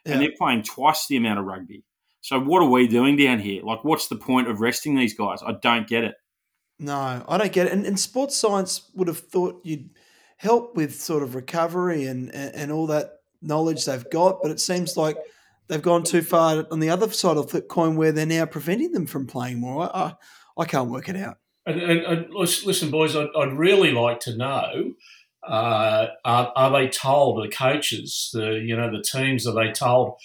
yeah. 0.06 0.14
and 0.14 0.22
they're 0.22 0.30
playing 0.38 0.64
twice 0.64 1.08
the 1.08 1.18
amount 1.18 1.40
of 1.40 1.46
rugby. 1.46 1.84
So 2.22 2.40
what 2.40 2.62
are 2.62 2.70
we 2.70 2.88
doing 2.88 3.16
down 3.16 3.40
here? 3.40 3.64
Like, 3.64 3.84
what's 3.84 4.08
the 4.08 4.18
point 4.18 4.50
of 4.50 4.62
resting 4.62 4.96
these 4.96 5.16
guys? 5.16 5.40
I 5.46 5.54
don't 5.62 5.88
get 5.88 6.04
it. 6.04 6.16
No, 6.78 7.26
I 7.28 7.38
don't 7.38 7.52
get 7.52 7.68
it. 7.68 7.74
And, 7.74 7.86
and 7.86 8.00
sports 8.00 8.36
science 8.36 8.90
would 8.94 9.08
have 9.08 9.20
thought 9.20 9.62
you'd 9.64 9.90
help 10.38 10.76
with 10.76 10.96
sort 10.96 11.24
of 11.24 11.34
recovery 11.34 12.06
and, 12.06 12.34
and, 12.36 12.54
and 12.56 12.72
all 12.72 12.88
that 12.88 13.14
knowledge 13.42 13.86
they've 13.86 14.10
got. 14.12 14.42
But 14.42 14.52
it 14.52 14.60
seems 14.60 14.96
like 14.96 15.18
they've 15.70 15.82
gone 15.82 16.04
too 16.04 16.22
far 16.22 16.66
on 16.72 16.80
the 16.80 16.90
other 16.90 17.10
side 17.12 17.38
of 17.38 17.52
the 17.52 17.62
coin 17.62 17.96
where 17.96 18.12
they're 18.12 18.26
now 18.26 18.46
preventing 18.46 18.92
them 18.92 19.06
from 19.06 19.28
playing 19.28 19.60
more. 19.60 19.96
I, 19.96 20.16
I, 20.58 20.66
can't 20.66 20.90
work 20.90 21.08
it 21.08 21.16
out. 21.16 21.38
And, 21.66 21.82
and, 21.82 22.00
and 22.02 22.34
listen, 22.34 22.92
boys, 22.92 23.16
I'd, 23.16 23.30
I'd, 23.38 23.58
really 23.58 23.92
like 23.92 24.20
to 24.22 24.36
know: 24.36 24.94
uh, 25.48 26.08
are, 26.26 26.52
are, 26.56 26.72
they 26.72 26.90
told 26.90 27.44
the 27.44 27.56
coaches, 27.56 28.32
the 28.34 28.62
you 28.66 28.76
know 28.76 28.92
the 28.92 29.04
teams, 29.04 29.48
are 29.48 29.54
they 29.54 29.72
told 29.72 30.16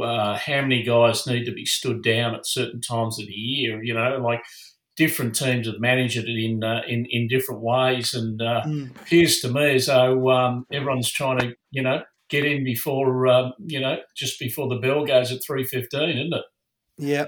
uh, 0.00 0.36
how 0.36 0.60
many 0.60 0.82
guys 0.82 1.26
need 1.26 1.44
to 1.46 1.52
be 1.52 1.64
stood 1.64 2.02
down 2.02 2.34
at 2.34 2.46
certain 2.46 2.80
times 2.80 3.18
of 3.18 3.26
the 3.26 3.32
year? 3.32 3.82
You 3.82 3.94
know, 3.94 4.18
like 4.22 4.42
different 4.96 5.34
teams 5.34 5.66
have 5.66 5.80
managed 5.80 6.18
it 6.18 6.28
in 6.28 6.62
uh, 6.62 6.82
in 6.86 7.06
in 7.10 7.28
different 7.28 7.62
ways, 7.62 8.12
and 8.12 8.42
uh, 8.42 8.62
mm. 8.66 8.90
appears 9.00 9.40
to 9.40 9.48
me 9.48 9.76
as 9.76 9.86
though 9.86 10.30
um, 10.30 10.66
everyone's 10.70 11.10
trying 11.10 11.38
to 11.38 11.54
you 11.70 11.82
know 11.82 12.02
get 12.30 12.44
in 12.44 12.64
before 12.64 13.26
um, 13.28 13.52
you 13.58 13.80
know 13.80 13.98
just 14.16 14.38
before 14.38 14.68
the 14.68 14.76
bell 14.76 15.04
goes 15.04 15.32
at 15.32 15.40
three 15.44 15.64
fifteen, 15.64 16.10
isn't 16.10 16.34
it? 16.34 16.44
Yeah, 16.98 17.26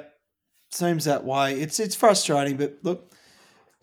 seems 0.71 1.04
that 1.04 1.25
way. 1.25 1.61
It's 1.61 1.80
it's 1.80 1.97
frustrating, 1.97 2.56
but 2.56 2.78
look. 2.82 3.09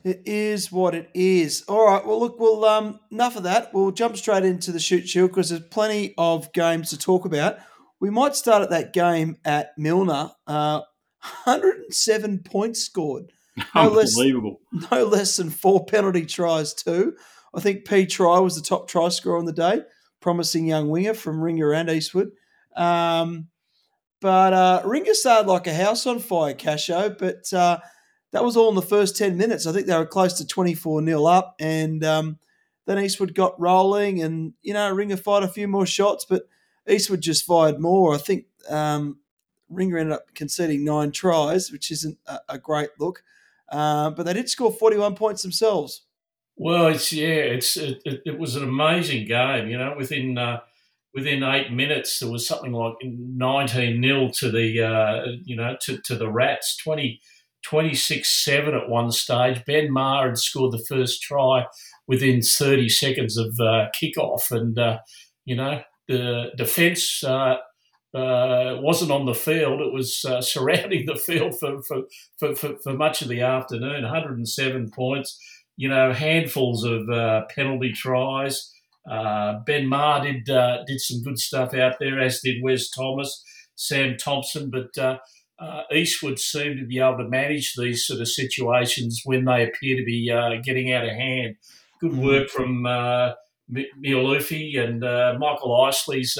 It 0.02 0.22
is 0.26 0.72
what 0.72 0.96
it 0.96 1.10
is. 1.14 1.66
All 1.68 1.86
right. 1.86 2.06
Well, 2.06 2.22
look. 2.22 2.40
Well, 2.40 2.64
um, 2.64 3.02
enough 3.12 3.36
of 3.36 3.44
that. 3.44 3.74
We'll 3.74 3.92
jump 3.92 4.16
straight 4.16 4.46
into 4.46 4.72
the 4.72 4.80
Shute 4.80 5.10
Shield 5.10 5.32
because 5.32 5.50
there's 5.50 5.62
plenty 5.62 6.14
of 6.18 6.54
games 6.54 6.92
to 6.92 6.98
talk 6.98 7.26
about. 7.26 7.58
We 8.00 8.10
might 8.10 8.38
start 8.38 8.64
at 8.64 8.70
that 8.70 8.94
game 8.94 9.36
at 9.44 9.78
Millner. 9.78 10.32
Uh, 10.48 10.84
107 11.44 12.40
points 12.40 12.82
scored. 12.82 13.32
No 13.76 13.90
Unbelievable. 13.90 14.62
Less, 14.72 14.90
no 14.90 15.04
less 15.04 15.36
than 15.36 15.50
four 15.50 15.86
penalty 15.86 16.26
tries, 16.26 16.74
too. 16.74 17.18
I 17.54 17.60
think 17.60 17.86
P. 17.86 18.06
Try 18.06 18.40
was 18.40 18.56
the 18.56 18.62
top 18.62 18.88
try 18.88 19.10
scorer 19.10 19.38
on 19.38 19.44
the 19.44 19.52
day, 19.52 19.82
promising 20.22 20.66
young 20.66 20.90
winger 20.90 21.14
from 21.14 21.42
Ringer 21.42 21.74
and 21.74 21.90
Eastwood. 21.90 22.32
Um, 22.76 23.48
but 24.22 24.54
uh, 24.54 24.82
Ringer 24.86 25.14
started 25.14 25.48
like 25.48 25.68
a 25.68 25.74
house 25.74 26.06
on 26.06 26.20
fire, 26.20 26.54
Casho, 26.54 27.18
but 27.18 27.52
uh, 27.54 27.80
that 28.32 28.44
was 28.44 28.58
all 28.58 28.70
in 28.70 28.76
the 28.76 28.82
first 28.82 29.18
10 29.18 29.38
minutes. 29.38 29.66
I 29.66 29.72
think 29.72 29.88
they 29.88 29.98
were 29.98 30.06
close 30.06 30.34
to 30.34 30.48
24 30.48 31.06
0 31.06 31.26
up, 31.26 31.56
and 31.60 32.04
um, 32.04 32.40
then 32.86 33.00
Eastwood 33.00 33.34
got 33.34 33.60
rolling, 33.60 34.22
and, 34.22 34.54
you 34.62 34.74
know, 34.74 34.92
Ringer 34.92 35.18
fired 35.18 35.44
a 35.44 35.48
few 35.48 35.68
more 35.68 35.86
shots, 35.86 36.26
but 36.28 36.44
Eastwood 36.88 37.22
just 37.22 37.46
fired 37.46 37.80
more. 37.80 38.14
I 38.14 38.18
think 38.18 38.46
um, 38.70 39.20
Ringer 39.70 39.98
ended 39.98 40.16
up 40.16 40.34
conceding 40.34 40.84
nine 40.84 41.12
tries, 41.12 41.72
which 41.72 41.92
isn't 41.92 42.18
a, 42.28 42.40
a 42.50 42.58
great 42.58 42.90
look. 43.00 43.24
Uh, 43.72 44.10
but 44.10 44.26
they 44.26 44.34
did 44.34 44.50
score 44.50 44.72
41 44.72 45.16
points 45.16 45.44
themselves. 45.44 46.04
Well, 46.60 46.88
it's 46.90 47.14
yeah, 47.14 47.28
it's 47.56 47.78
it, 47.78 48.02
it, 48.06 48.22
it 48.26 48.40
was 48.40 48.56
an 48.58 48.64
amazing 48.64 49.28
game. 49.28 49.70
You 49.70 49.78
know, 49.78 49.96
within 49.98 50.38
uh, 50.38 50.60
within 51.16 51.44
eight 51.44 51.72
minutes 51.72 52.20
there 52.20 52.32
was 52.32 52.48
something 52.48 52.74
like 52.74 52.96
19 53.04 54.02
nil 54.02 54.32
to 54.32 54.52
the 54.52 54.84
uh, 54.84 55.26
you 55.46 55.56
know 55.56 55.78
to, 55.84 56.00
to 56.06 56.16
the 56.18 56.32
Rats 56.32 56.78
20 56.78 57.22
26 57.66 58.30
7 58.44 58.76
at 58.76 58.90
one 58.90 59.12
stage. 59.12 59.64
Ben 59.66 59.92
Maher 59.92 60.30
had 60.30 60.40
scored 60.40 60.74
the 60.74 60.86
first 60.90 61.22
try 61.22 61.66
within 62.08 62.42
30 62.42 62.90
seconds 62.90 63.38
of 63.38 63.58
uh, 63.62 63.88
kickoff, 64.02 64.52
and 64.52 64.80
uh, 64.80 65.00
you 65.46 65.56
know 65.58 65.82
the 66.10 66.52
defence. 66.58 67.24
Uh, 67.24 67.58
uh, 68.14 68.78
wasn't 68.82 69.12
on 69.12 69.26
the 69.26 69.36
field; 69.36 69.82
it 69.82 69.94
was 69.94 70.26
uh, 70.26 70.42
surrounding 70.54 71.06
the 71.06 71.16
field 71.16 71.58
for, 71.60 71.82
for, 71.84 72.04
for, 72.56 72.76
for 72.84 72.94
much 72.94 73.22
of 73.22 73.28
the 73.28 73.42
afternoon. 73.42 74.02
107 74.04 74.90
points, 74.92 75.40
you 75.80 75.88
know, 75.88 76.12
handfuls 76.12 76.84
of 76.84 77.08
penalty 77.56 77.94
tries. 77.94 78.70
Uh, 79.10 79.60
ben 79.66 79.88
Maher 79.88 80.24
did 80.24 80.50
uh, 80.50 80.84
did 80.86 81.00
some 81.00 81.24
good 81.24 81.40
stuff 81.40 81.74
out 81.74 81.96
there, 82.00 82.20
as 82.20 82.42
did 82.42 82.62
Wes 82.62 82.90
Thomas, 82.90 83.44
Sam 83.76 84.18
Thompson. 84.18 84.70
But 84.70 84.98
uh, 85.02 85.18
uh 85.58 85.84
Eastwood 85.94 86.38
seemed 86.38 86.80
to 86.80 86.86
be 86.86 87.00
able 87.00 87.20
to 87.20 87.30
manage 87.30 87.76
these 87.76 88.06
sort 88.06 88.20
of 88.20 88.28
situations 88.28 89.22
when 89.24 89.46
they 89.46 89.64
appear 89.64 89.96
to 89.96 90.04
be 90.04 90.30
uh, 90.30 90.62
getting 90.64 90.92
out 90.92 91.06
of 91.06 91.12
hand. 91.12 91.56
Good 92.02 92.12
mm-hmm. 92.12 92.26
work 92.26 92.50
from 92.50 92.86
uh, 92.86 93.34
Mialufi 93.72 94.78
and 94.78 95.00
Michael 95.40 95.82
Isley's. 95.82 96.38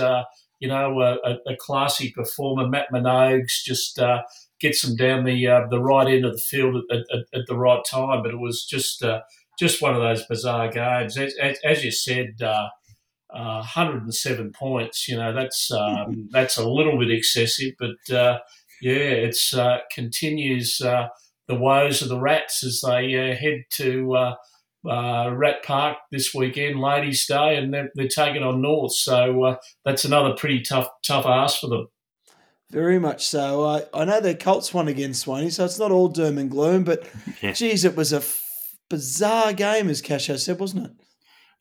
you 0.60 0.68
know, 0.68 1.00
a, 1.00 1.38
a, 1.50 1.56
classy 1.58 2.12
performer. 2.12 2.68
Matt 2.68 2.92
Minogues 2.92 3.64
just 3.64 3.98
gets 4.60 4.82
them 4.82 4.96
down 4.96 5.26
the 5.26 5.68
the 5.70 5.82
right 5.82 6.08
end 6.08 6.26
of 6.26 6.34
the 6.34 6.40
field 6.40 6.84
at, 6.92 7.00
at, 7.12 7.26
at 7.34 7.48
the 7.48 7.58
right 7.58 7.84
time. 7.90 8.24
But 8.24 8.32
it 8.32 8.40
was 8.40 8.66
just 8.66 9.04
just 9.60 9.82
one 9.82 9.94
of 9.94 10.02
those 10.02 10.26
bizarre 10.26 10.72
games. 10.72 11.18
As, 11.18 11.36
as, 11.42 11.60
as 11.66 11.84
you 11.84 11.92
said, 11.92 12.42
uh, 12.42 12.70
uh, 13.32 13.62
107 13.62 14.52
points. 14.54 15.08
You 15.08 15.18
know 15.18 15.34
that's 15.34 15.72
um, 15.72 16.30
that's 16.32 16.58
a 16.58 16.68
little 16.68 16.98
bit 16.98 17.12
excessive, 17.12 17.74
but 17.78 18.16
uh, 18.16 18.40
yeah, 18.82 18.94
it's 18.94 19.54
uh, 19.54 19.80
continues 19.94 20.82
uh, 20.82 21.10
the 21.48 21.56
woes 21.56 22.02
of 22.02 22.10
the 22.10 22.20
Rats 22.20 22.64
as 22.64 22.82
they 22.82 23.16
uh, 23.16 23.36
head 23.36 23.66
to 23.74 24.36
Rat 24.86 25.64
Park 25.64 25.98
this 26.12 26.34
weekend, 26.34 26.80
Ladies' 26.80 27.28
Day, 27.28 27.58
and 27.58 27.74
they're, 27.74 27.92
they're 27.96 28.08
taking 28.08 28.44
on 28.44 28.62
North. 28.62 28.94
So 28.94 29.58
that's 29.84 30.06
another 30.06 30.34
pretty 30.34 30.62
tough 30.62 30.88
tough 31.06 31.26
ask 31.26 31.60
for 31.60 31.68
them. 31.68 31.88
Very 32.72 33.00
much 33.00 33.26
so. 33.26 33.66
I, 33.66 33.84
I 33.94 34.06
know 34.06 34.22
the 34.22 34.36
Colts 34.36 34.74
won 34.74 34.88
against 34.88 35.26
Swainy, 35.26 35.52
so 35.52 35.66
it's 35.66 35.80
not 35.80 35.92
all 35.92 36.08
doom 36.08 36.38
and 36.38 36.52
gloom. 36.52 36.84
But 36.84 37.10
yeah. 37.42 37.54
geez, 37.54 37.84
it 37.84 37.96
was 37.96 38.14
a 38.14 38.22
bizarre 38.90 39.54
game, 39.54 39.90
as 39.90 40.02
Casho 40.02 40.38
said, 40.40 40.60
wasn't 40.60 40.86
it? 40.86 40.92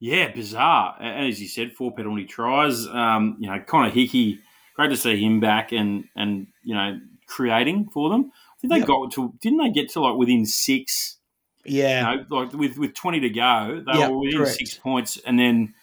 Yeah, 0.00 0.30
bizarre. 0.30 1.00
As 1.00 1.40
you 1.40 1.48
said, 1.48 1.72
four 1.72 1.94
penalty 1.94 2.24
tries. 2.24 2.86
Um, 2.86 3.36
you 3.40 3.48
know, 3.48 3.58
Connor 3.66 3.90
Hickey, 3.90 4.40
great 4.74 4.88
to 4.88 4.96
see 4.96 5.22
him 5.22 5.40
back 5.40 5.72
and 5.72 6.04
and 6.14 6.46
you 6.62 6.74
know 6.74 7.00
creating 7.26 7.88
for 7.92 8.10
them. 8.10 8.30
I 8.30 8.56
think 8.60 8.72
they 8.72 8.78
yep. 8.78 8.86
got 8.86 9.12
to 9.12 9.32
didn't 9.40 9.58
they 9.58 9.70
get 9.70 9.90
to 9.92 10.00
like 10.00 10.16
within 10.16 10.44
six? 10.46 11.16
Yeah, 11.64 12.12
you 12.12 12.16
know, 12.18 12.24
like 12.30 12.52
with 12.52 12.78
with 12.78 12.94
twenty 12.94 13.20
to 13.20 13.30
go, 13.30 13.82
they 13.84 13.98
yep, 13.98 14.10
were 14.10 14.18
within 14.18 14.38
correct. 14.38 14.56
six 14.56 14.74
points, 14.74 15.18
and 15.26 15.38
then 15.38 15.74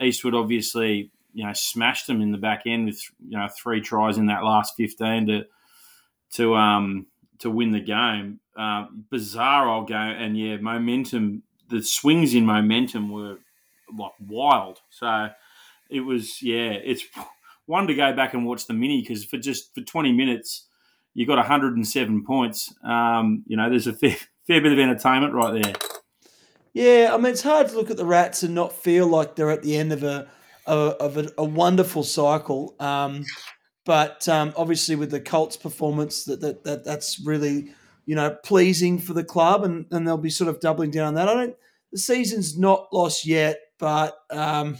Eastwood 0.00 0.34
obviously 0.34 1.12
you 1.32 1.44
know 1.44 1.52
smashed 1.52 2.06
them 2.06 2.20
in 2.20 2.32
the 2.32 2.38
back 2.38 2.62
end 2.66 2.86
with 2.86 3.00
you 3.26 3.38
know 3.38 3.48
three 3.48 3.80
tries 3.80 4.18
in 4.18 4.26
that 4.26 4.44
last 4.44 4.74
fifteen 4.76 5.26
to 5.26 5.44
to 6.32 6.54
um 6.54 7.06
to 7.38 7.50
win 7.50 7.70
the 7.70 7.80
game. 7.80 8.40
Uh, 8.56 8.86
bizarre 9.10 9.68
old 9.68 9.88
game, 9.88 9.96
and 9.96 10.38
yeah, 10.38 10.56
momentum. 10.56 11.42
The 11.68 11.82
swings 11.82 12.34
in 12.34 12.44
momentum 12.44 13.10
were 13.10 13.38
like 13.96 14.12
wild. 14.26 14.80
So 14.90 15.28
it 15.88 16.00
was 16.00 16.42
yeah, 16.42 16.72
it's 16.72 17.04
one 17.66 17.86
to 17.86 17.94
go 17.94 18.12
back 18.14 18.34
and 18.34 18.44
watch 18.44 18.66
the 18.66 18.74
mini 18.74 19.00
because 19.00 19.24
for 19.24 19.38
just 19.38 19.74
for 19.74 19.82
twenty 19.82 20.12
minutes 20.12 20.66
you 21.14 21.26
got 21.26 21.36
107 21.36 22.24
points. 22.24 22.72
Um, 22.84 23.42
you 23.46 23.56
know, 23.56 23.68
there's 23.68 23.86
a 23.86 23.92
fair, 23.92 24.16
fair 24.46 24.60
bit 24.60 24.72
of 24.72 24.78
entertainment 24.78 25.34
right 25.34 25.62
there. 25.62 25.74
Yeah, 26.72 27.10
I 27.12 27.16
mean, 27.16 27.32
it's 27.32 27.42
hard 27.42 27.68
to 27.68 27.74
look 27.74 27.90
at 27.90 27.96
the 27.96 28.06
Rats 28.06 28.42
and 28.44 28.54
not 28.54 28.72
feel 28.72 29.06
like 29.06 29.34
they're 29.34 29.50
at 29.50 29.62
the 29.62 29.76
end 29.76 29.92
of 29.92 30.04
a 30.04 30.28
of 30.74 31.16
a, 31.16 31.30
a 31.38 31.44
wonderful 31.44 32.02
cycle. 32.02 32.74
Um, 32.80 33.24
but 33.84 34.28
um, 34.28 34.52
obviously, 34.56 34.96
with 34.96 35.10
the 35.10 35.20
Colts' 35.20 35.56
performance, 35.56 36.24
that, 36.24 36.40
that 36.40 36.64
that 36.64 36.84
that's 36.84 37.20
really 37.24 37.72
you 38.06 38.14
know 38.14 38.36
pleasing 38.44 38.98
for 38.98 39.14
the 39.14 39.24
club, 39.24 39.64
and, 39.64 39.86
and 39.90 40.06
they'll 40.06 40.16
be 40.16 40.30
sort 40.30 40.48
of 40.48 40.60
doubling 40.60 40.90
down 40.90 41.06
on 41.06 41.14
that. 41.14 41.28
I 41.28 41.34
don't. 41.34 41.56
The 41.92 41.98
season's 41.98 42.56
not 42.56 42.92
lost 42.92 43.26
yet, 43.26 43.58
but 43.78 44.16
um, 44.30 44.78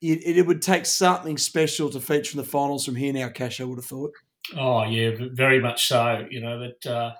it, 0.00 0.38
it 0.38 0.46
would 0.46 0.60
take 0.60 0.86
something 0.86 1.38
special 1.38 1.88
to 1.90 2.00
feature 2.00 2.32
in 2.32 2.38
the 2.38 2.48
finals 2.48 2.84
from 2.84 2.96
here 2.96 3.12
now. 3.12 3.28
Cash, 3.28 3.60
I 3.60 3.64
would 3.64 3.78
have 3.78 3.84
thought. 3.84 4.12
Oh 4.56 4.84
yeah, 4.84 5.12
very 5.32 5.60
much 5.60 5.86
so. 5.86 6.26
You 6.30 6.40
know 6.40 6.58
that 6.58 6.86
uh, 6.86 7.12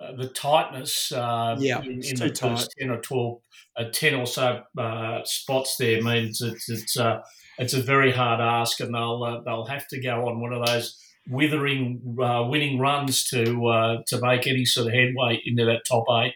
uh 0.00 0.12
the 0.16 0.28
tightness. 0.28 1.10
Uh, 1.10 1.56
yeah, 1.58 1.80
in, 1.80 2.02
in 2.04 2.16
the 2.16 2.38
first 2.40 2.72
ten 2.78 2.90
or 2.90 3.00
twelve, 3.00 3.40
uh, 3.76 3.84
ten 3.92 4.14
or 4.14 4.26
so 4.26 4.62
uh, 4.76 5.20
spots 5.24 5.76
there 5.76 6.02
means 6.02 6.40
it's 6.40 6.68
it's 6.68 6.96
uh, 6.96 7.20
it's 7.58 7.74
a 7.74 7.82
very 7.82 8.12
hard 8.12 8.40
ask, 8.40 8.80
and 8.80 8.94
they'll 8.94 9.22
uh, 9.22 9.40
they'll 9.44 9.66
have 9.66 9.86
to 9.88 10.00
go 10.00 10.28
on 10.28 10.40
one 10.40 10.52
of 10.52 10.64
those 10.66 10.96
withering 11.28 12.16
uh, 12.22 12.46
winning 12.48 12.78
runs 12.78 13.24
to 13.28 13.66
uh, 13.66 13.96
to 14.06 14.20
make 14.20 14.46
any 14.46 14.64
sort 14.64 14.86
of 14.86 14.94
headway 14.94 15.40
into 15.44 15.64
that 15.64 15.82
top 15.86 16.04
eight. 16.22 16.34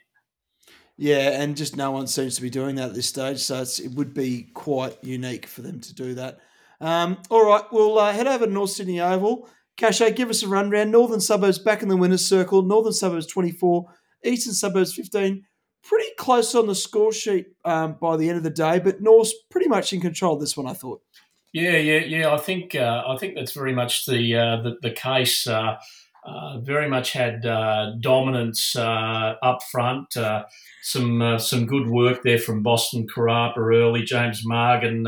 Yeah, 0.99 1.41
and 1.43 1.57
just 1.57 1.77
no 1.77 1.91
one 1.91 2.07
seems 2.07 2.37
to 2.37 2.43
be 2.43 2.51
doing 2.51 2.77
that 2.77 2.91
at 2.91 2.95
this 2.95 3.09
stage, 3.09 3.39
so 3.39 3.63
it 3.63 3.93
would 3.95 4.13
be 4.13 4.51
quite 4.55 5.03
unique 5.03 5.47
for 5.47 5.63
them 5.63 5.81
to 5.81 5.95
do 5.95 6.15
that. 6.15 6.39
Um, 6.81 7.19
all 7.31 7.47
right, 7.47 7.65
we'll 7.73 7.99
uh, 7.99 8.13
head 8.13 8.27
over 8.27 8.47
to 8.47 8.53
North 8.53 8.71
Sydney 8.71 9.01
Oval. 9.01 9.49
Cashay, 9.79 10.15
give 10.15 10.29
us 10.29 10.43
a 10.43 10.49
rundown. 10.49 10.91
Northern 10.91 11.21
Suburbs 11.21 11.59
back 11.59 11.83
in 11.83 11.89
the 11.89 11.97
winners' 11.97 12.27
circle. 12.27 12.63
Northern 12.63 12.93
Suburbs 12.93 13.27
24, 13.27 13.87
Eastern 14.25 14.53
Suburbs 14.53 14.93
15 14.95 15.45
pretty 15.83 16.11
close 16.17 16.55
on 16.55 16.67
the 16.67 16.75
score 16.75 17.13
sheet 17.13 17.49
um, 17.65 17.97
by 18.01 18.17
the 18.17 18.29
end 18.29 18.39
of 18.39 18.45
the 18.45 18.51
day, 18.51 18.79
but 18.79 19.01
North's 19.01 19.35
pretty 19.51 19.69
much 19.69 19.93
in 19.93 20.01
control 20.01 20.35
of 20.35 20.41
this 20.41 20.57
one, 20.57 20.67
I 20.67 20.75
thought. 20.75 21.03
Yeah, 21.53 21.77
yeah, 21.77 21.99
yeah. 21.99 22.33
I 22.33 22.39
think 22.39 22.75
uh, 22.75 23.03
I 23.07 23.17
think 23.19 23.35
that's 23.35 23.53
very 23.53 23.75
much 23.75 24.07
the 24.07 24.37
uh, 24.37 24.63
the, 24.63 24.77
the, 24.81 24.91
case. 24.91 25.47
Uh, 25.47 25.77
uh 26.25 26.61
very 26.61 26.89
much 26.89 27.13
had 27.13 27.45
uh, 27.45 27.93
dominance 28.01 28.75
uh, 28.75 29.35
up 29.43 29.63
front. 29.71 30.15
some 30.83 31.39
some 31.39 31.67
good 31.67 31.89
work 31.91 32.23
there 32.23 32.39
from 32.39 32.63
Boston 32.63 33.07
Karapa 33.07 33.59
early. 33.59 34.03
James 34.03 34.47
Margan 34.47 35.05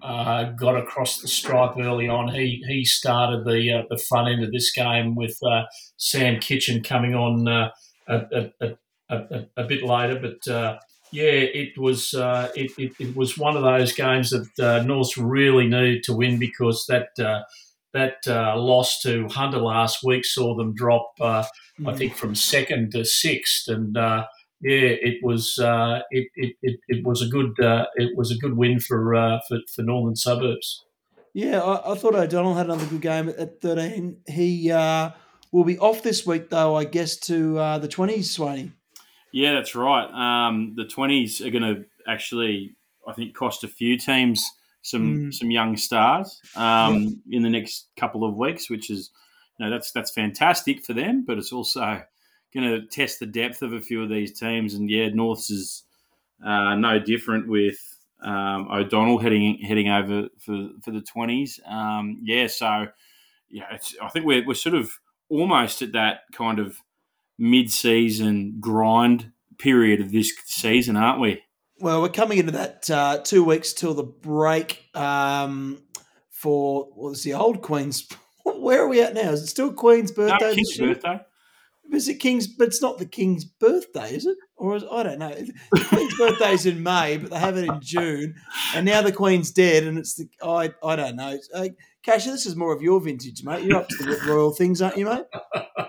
got 0.00 0.76
across 0.76 1.20
the 1.20 1.28
stripe 1.28 1.76
early 1.78 2.08
on. 2.08 2.28
He 2.28 2.64
he 2.66 2.86
started 2.86 3.44
the 3.44 3.84
the 3.90 3.98
front 3.98 4.28
end 4.28 4.44
of 4.44 4.52
this 4.52 4.72
game 4.72 5.14
with 5.14 5.38
Sam 5.98 6.40
Kitchen 6.40 6.82
coming 6.82 7.14
on 7.14 7.46
a, 8.08 8.78
a, 9.08 9.16
a, 9.16 9.46
a, 9.58 9.64
bit 9.64 9.82
later. 9.82 10.18
But 10.20 10.52
uh, 10.52 10.78
yeah, 11.12 11.24
it 11.24 11.78
was 11.78 12.14
uh, 12.14 12.50
it, 12.54 12.72
it, 12.76 12.92
it, 12.98 13.16
was 13.16 13.38
one 13.38 13.56
of 13.56 13.62
those 13.62 13.92
games 13.92 14.30
that 14.30 14.58
uh, 14.58 14.82
North 14.82 15.16
really 15.16 15.66
needed 15.66 16.02
to 16.04 16.14
win 16.14 16.38
because 16.38 16.86
that 16.88 17.08
uh, 17.18 17.42
that 17.92 18.16
uh, 18.26 18.58
loss 18.58 19.00
to 19.02 19.28
Hunter 19.28 19.58
last 19.58 20.04
week 20.04 20.24
saw 20.24 20.56
them 20.56 20.74
drop, 20.74 21.12
uh, 21.20 21.44
mm. 21.80 21.90
I 21.90 21.96
think, 21.96 22.14
from 22.14 22.34
second 22.34 22.92
to 22.92 23.04
sixth, 23.04 23.68
and 23.68 23.94
yeah, 23.94 24.96
it 25.00 25.22
was 25.22 25.58
it, 25.58 26.28
it, 26.34 26.56
it, 26.62 26.80
it, 26.88 27.06
was 27.06 27.22
a 27.22 27.28
good 27.28 27.54
it 27.58 28.16
was 28.16 28.30
a 28.30 28.38
good 28.38 28.56
win 28.56 28.80
for 28.80 29.40
for, 29.48 29.58
for 29.72 29.82
Northern 29.82 30.16
Suburbs. 30.16 30.84
Yeah, 31.32 31.60
I, 31.60 31.92
I, 31.92 31.94
thought 31.96 32.14
O'Donnell 32.14 32.54
had 32.54 32.64
another 32.64 32.86
good 32.86 33.02
game 33.02 33.28
at 33.28 33.60
13. 33.60 34.22
He 34.26 34.72
will 35.52 35.64
be 35.64 35.78
off 35.78 36.02
this 36.02 36.26
week, 36.26 36.48
though, 36.48 36.74
I 36.74 36.84
guess, 36.84 37.16
to 37.18 37.54
the 37.54 37.88
20s, 37.88 38.38
Swainy. 38.38 38.72
Yeah, 39.32 39.54
that's 39.54 39.74
right. 39.74 40.08
Um, 40.48 40.74
the 40.76 40.84
twenties 40.84 41.40
are 41.40 41.50
going 41.50 41.62
to 41.62 41.84
actually, 42.08 42.76
I 43.06 43.12
think, 43.12 43.34
cost 43.34 43.64
a 43.64 43.68
few 43.68 43.98
teams 43.98 44.50
some 44.86 45.16
mm. 45.16 45.34
some 45.34 45.50
young 45.50 45.76
stars 45.76 46.40
um, 46.54 47.20
in 47.30 47.42
the 47.42 47.50
next 47.50 47.88
couple 47.96 48.24
of 48.24 48.36
weeks, 48.36 48.70
which 48.70 48.88
is, 48.88 49.10
you 49.58 49.64
know, 49.64 49.70
that's 49.70 49.90
that's 49.90 50.12
fantastic 50.12 50.84
for 50.84 50.92
them. 50.92 51.24
But 51.26 51.38
it's 51.38 51.52
also 51.52 52.02
going 52.54 52.70
to 52.70 52.86
test 52.86 53.18
the 53.18 53.26
depth 53.26 53.62
of 53.62 53.72
a 53.72 53.80
few 53.80 54.02
of 54.02 54.08
these 54.08 54.38
teams. 54.38 54.74
And 54.74 54.88
yeah, 54.88 55.08
Norths 55.08 55.50
is 55.50 55.82
uh, 56.44 56.76
no 56.76 57.00
different 57.00 57.48
with 57.48 57.78
um, 58.22 58.68
O'Donnell 58.70 59.18
heading 59.18 59.58
heading 59.58 59.88
over 59.88 60.28
for 60.38 60.68
for 60.84 60.92
the 60.92 61.02
twenties. 61.02 61.58
Um, 61.66 62.20
yeah, 62.22 62.46
so 62.46 62.86
yeah, 63.50 63.64
I 64.00 64.08
think 64.08 64.24
we're 64.24 64.46
we're 64.46 64.54
sort 64.54 64.76
of 64.76 64.92
almost 65.28 65.82
at 65.82 65.92
that 65.92 66.20
kind 66.32 66.60
of 66.60 66.78
mid-season 67.38 68.56
grind 68.60 69.32
period 69.58 70.00
of 70.00 70.12
this 70.12 70.32
season, 70.44 70.96
aren't 70.96 71.20
we? 71.20 71.42
Well, 71.78 72.00
we're 72.02 72.08
coming 72.08 72.38
into 72.38 72.52
that 72.52 72.90
uh, 72.90 73.18
two 73.18 73.44
weeks 73.44 73.72
till 73.72 73.94
the 73.94 74.02
break 74.02 74.88
um, 74.94 75.82
for 76.30 76.84
what 76.84 77.10
was 77.10 77.22
the 77.22 77.34
old 77.34 77.62
Queen's. 77.62 78.08
Where 78.44 78.82
are 78.82 78.88
we 78.88 79.02
at 79.02 79.14
now? 79.14 79.30
Is 79.30 79.42
it 79.42 79.48
still 79.48 79.72
Queen's 79.72 80.12
birthday? 80.12 80.48
No, 80.48 80.54
King's 80.54 80.78
birthday. 80.78 81.20
Is 81.92 82.08
it 82.08 82.14
King's? 82.14 82.46
But 82.46 82.68
it's 82.68 82.82
not 82.82 82.98
the 82.98 83.06
King's 83.06 83.44
birthday, 83.44 84.14
is 84.14 84.26
it? 84.26 84.38
or 84.56 84.76
is, 84.76 84.84
I 84.90 85.02
don't 85.02 85.18
know. 85.18 85.34
The 85.72 85.84
Queen's 85.84 86.14
birthday's 86.18 86.66
in 86.66 86.82
May, 86.82 87.18
but 87.18 87.30
they 87.30 87.38
have 87.38 87.56
it 87.56 87.68
in 87.68 87.80
June, 87.80 88.34
and 88.74 88.86
now 88.86 89.02
the 89.02 89.12
Queen's 89.12 89.50
dead, 89.50 89.84
and 89.84 89.98
it's 89.98 90.14
the 90.14 90.28
I 90.42 90.72
I 90.82 90.96
don't 90.96 91.16
know. 91.16 91.38
Like, 91.54 91.76
Casher, 92.04 92.26
this 92.26 92.46
is 92.46 92.56
more 92.56 92.74
of 92.74 92.82
your 92.82 93.00
vintage, 93.00 93.44
mate. 93.44 93.64
You're 93.64 93.78
up 93.78 93.88
to 93.88 94.04
the 94.04 94.20
royal 94.26 94.52
things, 94.52 94.80
aren't 94.80 94.96
you, 94.96 95.06
mate? 95.06 95.24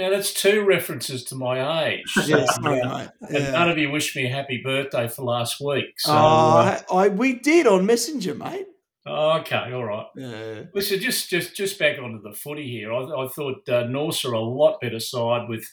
Now 0.00 0.08
that's 0.10 0.32
two 0.32 0.64
references 0.64 1.24
to 1.24 1.34
my 1.34 1.88
age. 1.90 2.02
Yes, 2.26 2.54
So, 2.56 2.62
mate. 2.62 2.82
and 2.82 3.10
Yeah. 3.30 3.50
none 3.50 3.68
of 3.70 3.76
you 3.76 3.90
wished 3.90 4.16
me 4.16 4.24
a 4.26 4.30
happy 4.30 4.60
birthday 4.64 5.06
for 5.08 5.22
last 5.24 5.60
week. 5.60 5.86
So, 5.98 6.12
Oh, 6.12 6.16
uh, 6.16 6.80
I, 6.90 7.08
we 7.08 7.34
did 7.34 7.66
on 7.66 7.84
Messenger, 7.84 8.34
mate. 8.34 8.66
okay, 9.06 9.72
all 9.72 9.84
right. 9.84 10.06
Yeah. 10.16 10.62
Listen, 10.74 11.00
just 11.00 11.28
just 11.28 11.54
just 11.54 11.78
back 11.78 11.98
onto 11.98 12.22
the 12.22 12.34
footy 12.34 12.66
here. 12.70 12.92
I, 12.92 13.24
I 13.24 13.28
thought 13.28 13.68
uh, 13.68 13.84
Norse 13.84 14.24
are 14.24 14.32
a 14.32 14.40
lot 14.40 14.80
better 14.80 15.00
side 15.00 15.48
with 15.50 15.66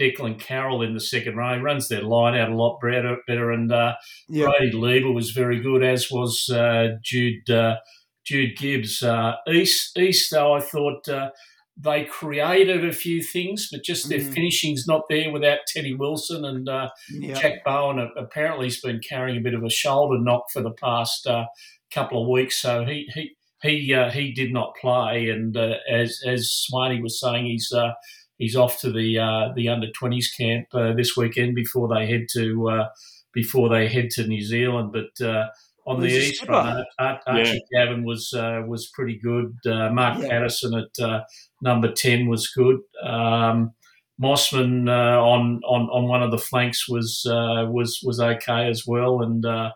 Declan 0.00 0.38
Carroll 0.40 0.82
in 0.82 0.94
the 0.94 1.00
second 1.00 1.36
row. 1.36 1.54
He 1.54 1.60
runs 1.60 1.88
their 1.88 2.02
line 2.02 2.34
out 2.34 2.50
a 2.50 2.56
lot 2.56 2.78
better, 2.80 3.18
better 3.26 3.50
and 3.52 3.70
uh, 3.70 3.94
Yeah. 4.28 4.46
Brady 4.46 4.72
Lieber 4.72 5.10
was 5.12 5.30
very 5.32 5.60
good, 5.60 5.82
as 5.84 6.10
was 6.10 6.48
uh, 6.48 6.96
Jude 7.02 7.48
uh, 7.50 7.76
Jude 8.24 8.56
Gibbs. 8.56 9.02
Uh, 9.02 9.34
East 9.48 9.98
East 9.98 10.30
though, 10.30 10.54
I 10.54 10.60
thought 10.60 11.06
uh, 11.08 11.30
they 11.76 12.04
created 12.04 12.84
a 12.84 12.92
few 12.92 13.22
things, 13.22 13.68
but 13.70 13.82
just 13.82 14.08
their 14.08 14.20
Mm. 14.20 14.32
finishing's 14.34 14.86
not 14.86 15.02
there 15.10 15.32
without 15.32 15.60
Teddy 15.66 15.94
Wilson 15.94 16.44
and 16.44 16.68
uh, 16.68 16.88
Yeah. 17.10 17.34
Jack 17.40 17.64
Bowen. 17.64 17.98
Apparently, 18.16 18.66
has 18.66 18.80
been 18.80 19.00
carrying 19.00 19.38
a 19.38 19.42
bit 19.42 19.54
of 19.54 19.64
a 19.64 19.70
shoulder 19.70 20.18
knock 20.20 20.44
for 20.52 20.62
the 20.62 20.70
past 20.72 21.26
uh, 21.26 21.46
couple 21.92 22.22
of 22.22 22.28
weeks, 22.28 22.60
so 22.60 22.84
he 22.84 23.08
he. 23.14 23.36
He 23.62 23.94
uh, 23.94 24.10
he 24.10 24.30
did 24.32 24.52
not 24.52 24.74
play, 24.78 25.30
and 25.30 25.56
uh, 25.56 25.76
as 25.90 26.20
as 26.26 26.52
Swainy 26.70 27.00
was 27.02 27.18
saying, 27.18 27.46
he's 27.46 27.72
uh, 27.74 27.92
he's 28.36 28.56
off 28.56 28.78
to 28.80 28.92
the 28.92 29.18
uh, 29.18 29.52
the 29.56 29.70
under 29.70 29.90
twenties 29.92 30.30
camp 30.38 30.66
uh, 30.74 30.92
this 30.92 31.16
weekend 31.16 31.54
before 31.54 31.88
they 31.88 32.06
head 32.06 32.26
to 32.34 32.68
uh, 32.68 32.88
before 33.32 33.70
they 33.70 33.88
head 33.88 34.10
to 34.10 34.26
New 34.26 34.42
Zealand. 34.42 34.92
But 34.92 35.24
uh, 35.26 35.46
on 35.86 36.00
the 36.00 36.08
east 36.08 36.36
skipper? 36.36 36.52
front, 36.52 36.86
Ar- 36.98 37.20
Ar- 37.26 37.36
Archie 37.38 37.64
Gavin 37.72 38.04
was 38.04 38.32
uh, 38.32 38.62
was 38.66 38.88
pretty 38.88 39.18
good. 39.22 39.54
Uh, 39.66 39.90
Mark 39.90 40.18
Yeah. 40.20 40.28
Patterson 40.28 40.74
at 40.74 41.04
uh, 41.04 41.20
number 41.62 41.92
ten 41.92 42.28
was 42.28 42.48
good. 42.48 42.78
Um, 43.02 43.72
Mossman 44.20 44.88
uh, 44.88 45.20
on, 45.20 45.60
on 45.66 45.88
on 45.90 46.08
one 46.08 46.22
of 46.22 46.30
the 46.30 46.38
flanks 46.38 46.88
was 46.88 47.26
uh, 47.28 47.66
was 47.68 48.00
was 48.04 48.20
okay 48.20 48.68
as 48.68 48.84
well, 48.86 49.22
and 49.22 49.44
uh, 49.44 49.72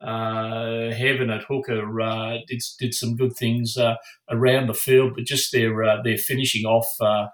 uh, 0.00 0.90
Heaven 0.92 1.30
at 1.30 1.42
hooker 1.44 2.00
uh, 2.00 2.38
did 2.48 2.62
did 2.78 2.94
some 2.94 3.16
good 3.16 3.36
things 3.36 3.76
uh, 3.76 3.96
around 4.30 4.68
the 4.68 4.74
field, 4.74 5.12
but 5.14 5.24
just 5.24 5.52
their 5.52 5.82
uh, 5.82 6.02
their 6.02 6.18
finishing 6.18 6.64
off 6.66 6.88
uh, 7.00 7.26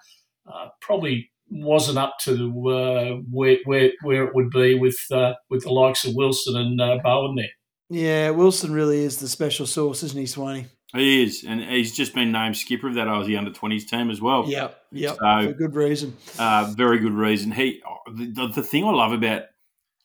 uh, 0.53 0.69
probably 0.81 1.31
wasn't 1.49 1.99
up 1.99 2.17
to 2.23 2.33
uh, 2.71 3.11
where, 3.31 3.59
where 3.65 3.91
where 4.03 4.25
it 4.25 4.35
would 4.35 4.51
be 4.51 4.75
with 4.75 4.99
uh, 5.13 5.35
with 5.51 5.63
the 5.63 5.71
likes 5.73 6.05
of 6.05 6.15
Wilson 6.15 6.57
and 6.57 6.81
uh, 6.81 6.99
Bowen 7.05 7.37
there. 7.37 7.51
Yeah, 7.89 8.31
Wilson 8.31 8.73
really 8.73 9.03
is 9.05 9.19
the 9.19 9.29
special 9.29 9.67
sauce, 9.67 10.03
isn't 10.03 10.19
he, 10.19 10.25
Swainy? 10.25 10.67
He 10.95 11.23
is, 11.25 11.45
and 11.47 11.61
he's 11.63 11.95
just 11.97 12.15
been 12.15 12.33
named 12.33 12.57
skipper 12.57 12.89
of 12.89 12.95
that 12.95 13.07
Aussie 13.09 13.37
under 13.37 13.51
twenties 13.53 13.85
team 13.89 14.09
as 14.11 14.21
well. 14.21 14.45
Yeah, 14.49 14.69
yeah, 14.93 15.11
So- 15.15 15.49
for 15.49 15.53
good 15.53 15.75
reason. 15.75 16.17
Uh, 16.39 16.73
very 16.77 16.99
good 16.99 17.13
reason. 17.13 17.51
He 17.51 17.83
the, 18.13 18.49
the 18.55 18.63
thing 18.63 18.85
I 18.85 18.91
love 18.91 19.13
about 19.13 19.43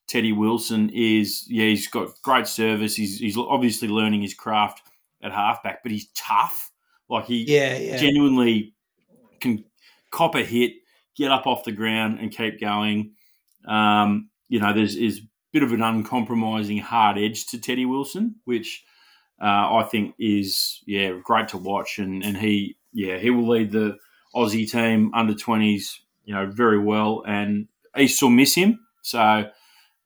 Teddy 0.08 0.34
Wilson 0.34 0.90
is 0.94 1.46
yeah 1.48 1.66
he's 1.68 1.88
got 1.88 2.10
great 2.24 2.48
service. 2.48 2.96
He's 2.96 3.20
he's 3.20 3.38
obviously 3.38 3.88
learning 3.88 4.22
his 4.24 4.34
craft 4.34 4.82
at 5.24 5.32
halfback, 5.32 5.84
but 5.84 5.92
he's 5.92 6.08
tough. 6.16 6.72
Like 7.10 7.26
he 7.26 7.44
Yeah, 7.44 7.78
yeah. 7.78 7.98
genuinely 7.98 8.74
can 9.40 9.64
cop 10.10 10.36
a 10.36 10.44
hit, 10.44 10.74
get 11.16 11.32
up 11.32 11.46
off 11.48 11.64
the 11.64 11.72
ground, 11.72 12.20
and 12.20 12.32
keep 12.36 12.60
going. 12.60 13.14
Um, 13.68 14.30
you 14.50 14.60
know, 14.60 14.74
there's 14.74 14.96
is 14.96 15.22
bit 15.52 15.64
of 15.64 15.74
an 15.74 15.82
uncompromising 15.82 16.80
hard 16.80 17.18
edge 17.18 17.48
to 17.48 17.60
Teddy 17.60 17.86
Wilson, 17.86 18.36
which 18.46 18.84
uh, 19.42 19.46
I 19.76 19.88
think 19.90 20.16
is 20.20 20.82
yeah 20.86 21.14
great 21.24 21.50
to 21.50 21.58
watch, 21.58 22.00
and 22.00 22.24
and 22.24 22.38
he 22.38 22.78
yeah 22.94 23.18
he 23.18 23.30
will 23.30 23.48
lead 23.48 23.72
the 23.72 23.98
Aussie 24.36 24.70
team 24.70 25.12
under 25.14 25.34
twenties 25.34 26.02
you 26.26 26.34
know 26.34 26.46
very 26.46 26.80
well, 26.80 27.24
and 27.28 27.68
East 27.98 28.22
will 28.22 28.30
miss 28.30 28.56
him 28.56 28.80
so. 29.02 29.50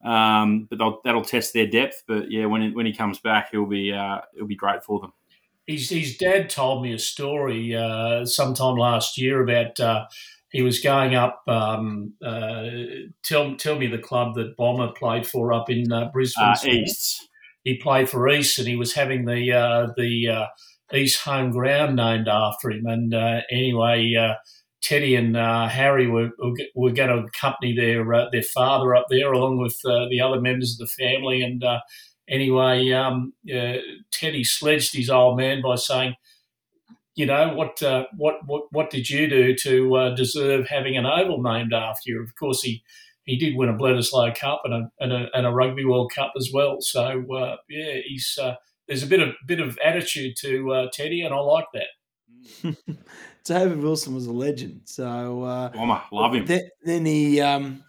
Um, 0.04 0.68
but 0.70 0.78
that'll 1.04 1.24
test 1.24 1.52
their 1.52 1.66
depth. 1.66 2.04
But 2.06 2.30
yeah, 2.30 2.46
when 2.46 2.74
when 2.74 2.86
he 2.86 2.92
comes 2.92 3.18
back, 3.18 3.50
he'll 3.50 3.66
be 3.66 3.92
uh, 3.92 4.18
it'll 4.34 4.46
be 4.46 4.54
great 4.54 4.84
for 4.84 5.00
them. 5.00 5.12
His, 5.66 5.90
his 5.90 6.16
dad 6.16 6.48
told 6.48 6.84
me 6.84 6.92
a 6.92 6.98
story 6.98 7.74
uh, 7.74 8.24
sometime 8.24 8.76
last 8.76 9.18
year 9.18 9.42
about 9.42 9.80
uh, 9.80 10.06
he 10.56 10.62
was 10.62 10.80
going 10.80 11.14
up. 11.14 11.42
Um, 11.46 12.14
uh, 12.24 12.64
tell 13.22 13.56
tell 13.56 13.78
me 13.78 13.88
the 13.88 13.98
club 13.98 14.34
that 14.36 14.56
Bomber 14.56 14.92
played 14.92 15.26
for 15.26 15.52
up 15.52 15.68
in 15.68 15.92
uh, 15.92 16.08
Brisbane. 16.12 16.44
Uh, 16.44 16.56
East, 16.66 17.28
He 17.62 17.76
played 17.76 18.08
for 18.08 18.26
East, 18.26 18.58
and 18.58 18.66
he 18.66 18.76
was 18.76 18.94
having 18.94 19.26
the 19.26 19.52
uh, 19.52 19.88
the 19.98 20.28
uh, 20.28 20.46
East 20.96 21.20
home 21.20 21.50
ground 21.50 21.96
named 21.96 22.26
after 22.26 22.70
him. 22.70 22.86
And 22.86 23.12
uh, 23.12 23.40
anyway, 23.50 24.14
uh, 24.18 24.34
Teddy 24.80 25.14
and 25.14 25.36
uh, 25.36 25.68
Harry 25.68 26.06
were 26.06 26.30
were 26.74 26.92
going 26.92 27.10
to 27.10 27.26
accompany 27.26 27.76
their 27.76 28.14
uh, 28.14 28.30
their 28.32 28.42
father 28.42 28.96
up 28.96 29.06
there 29.10 29.32
along 29.32 29.58
with 29.58 29.78
uh, 29.84 30.08
the 30.08 30.22
other 30.22 30.40
members 30.40 30.72
of 30.72 30.86
the 30.86 31.04
family. 31.04 31.42
And 31.42 31.62
uh, 31.62 31.80
anyway, 32.28 32.92
um, 32.92 33.34
uh, 33.54 33.74
Teddy 34.10 34.42
sledged 34.42 34.96
his 34.96 35.10
old 35.10 35.36
man 35.36 35.60
by 35.60 35.74
saying, 35.74 36.14
"You 37.16 37.26
know 37.26 37.54
what? 37.54 37.82
Uh, 37.82 38.04
what 38.16 38.36
what 38.46 38.64
what 38.70 38.90
did 38.90 39.10
you 39.10 39.28
do 39.28 39.54
to 39.56 39.96
uh, 39.96 40.14
deserve 40.14 40.68
having 40.68 40.96
an 40.96 41.06
oval 41.06 41.42
named 41.42 41.72
after 41.74 42.10
you?" 42.10 42.22
Of 42.22 42.34
course, 42.36 42.62
he. 42.62 42.82
He 43.28 43.36
did 43.36 43.56
win 43.56 43.68
a 43.68 43.74
Bledisloe 43.74 44.36
Cup 44.36 44.62
and 44.62 44.72
a, 44.72 44.90
and 45.00 45.12
a, 45.12 45.26
and 45.34 45.44
a 45.44 45.50
Rugby 45.50 45.84
World 45.84 46.12
Cup 46.14 46.34
as 46.36 46.50
well. 46.54 46.76
So 46.78 47.24
uh, 47.34 47.56
yeah, 47.68 47.94
he's 48.06 48.38
uh, 48.40 48.54
there's 48.86 49.02
a 49.02 49.06
bit 49.08 49.20
of 49.20 49.30
bit 49.44 49.58
of 49.58 49.76
attitude 49.84 50.36
to 50.42 50.72
uh, 50.72 50.86
Teddy, 50.92 51.22
and 51.22 51.34
I 51.34 51.38
like 51.38 51.66
that. 51.74 52.76
David 53.44 53.80
Wilson 53.80 54.14
was 54.14 54.26
a 54.26 54.32
legend. 54.32 54.82
So 54.84 55.42
uh, 55.42 55.70
Bomber, 55.70 56.02
love 56.12 56.34
him. 56.34 56.46
Then, 56.46 56.68
then 56.84 57.04
he 57.04 57.40
um, 57.40 57.84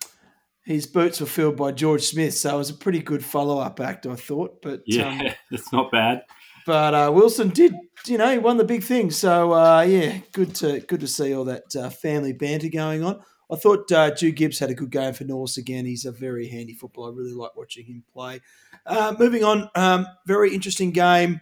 his 0.66 0.86
boots 0.86 1.20
were 1.20 1.28
filled 1.28 1.56
by 1.56 1.72
George 1.72 2.04
Smith, 2.04 2.34
so 2.34 2.56
it 2.56 2.58
was 2.58 2.70
a 2.70 2.76
pretty 2.76 3.00
good 3.00 3.24
follow 3.24 3.60
up 3.60 3.80
act, 3.80 4.06
I 4.06 4.16
thought. 4.16 4.62
But 4.62 4.84
Yeah, 4.86 5.10
um, 5.10 5.28
that's 5.52 5.72
not 5.72 5.92
bad. 5.92 6.24
But 6.67 6.93
uh, 6.93 7.10
Wilson 7.13 7.47
did, 7.47 7.73
you 8.06 8.17
know, 8.17 8.30
he 8.30 8.38
won 8.38 8.58
the 8.58 8.65
big 8.65 8.84
thing. 8.84 9.10
So 9.10 9.53
uh, 9.53 9.86
yeah, 9.88 10.17
good 10.34 10.53
to 10.56 10.82
good 10.82 10.99
to 10.99 11.08
see 11.08 11.34
all 11.34 11.45
that 11.45 11.73
uh, 11.75 11.89
family 11.89 12.34
banter 12.34 12.67
going 12.67 13.06
on. 13.06 13.21
I 13.49 13.56
thought 13.56 13.89
uh, 13.89 14.10
Drew 14.10 14.32
Gibbs 14.32 14.60
had 14.60 14.69
a 14.69 14.75
good 14.75 14.91
game 14.91 15.13
for 15.13 15.23
Norse 15.23 15.56
again. 15.56 15.86
He's 15.86 16.03
a 16.03 16.12
very 16.12 16.49
handy 16.49 16.73
footballer. 16.73 17.13
I 17.13 17.15
really 17.15 17.32
like 17.32 17.56
watching 17.56 17.86
him 17.86 18.03
play. 18.12 18.41
Uh, 18.86 19.15
moving 19.17 19.45
on, 19.45 19.69
um, 19.75 20.06
very 20.25 20.53
interesting 20.53 20.91
game 20.91 21.39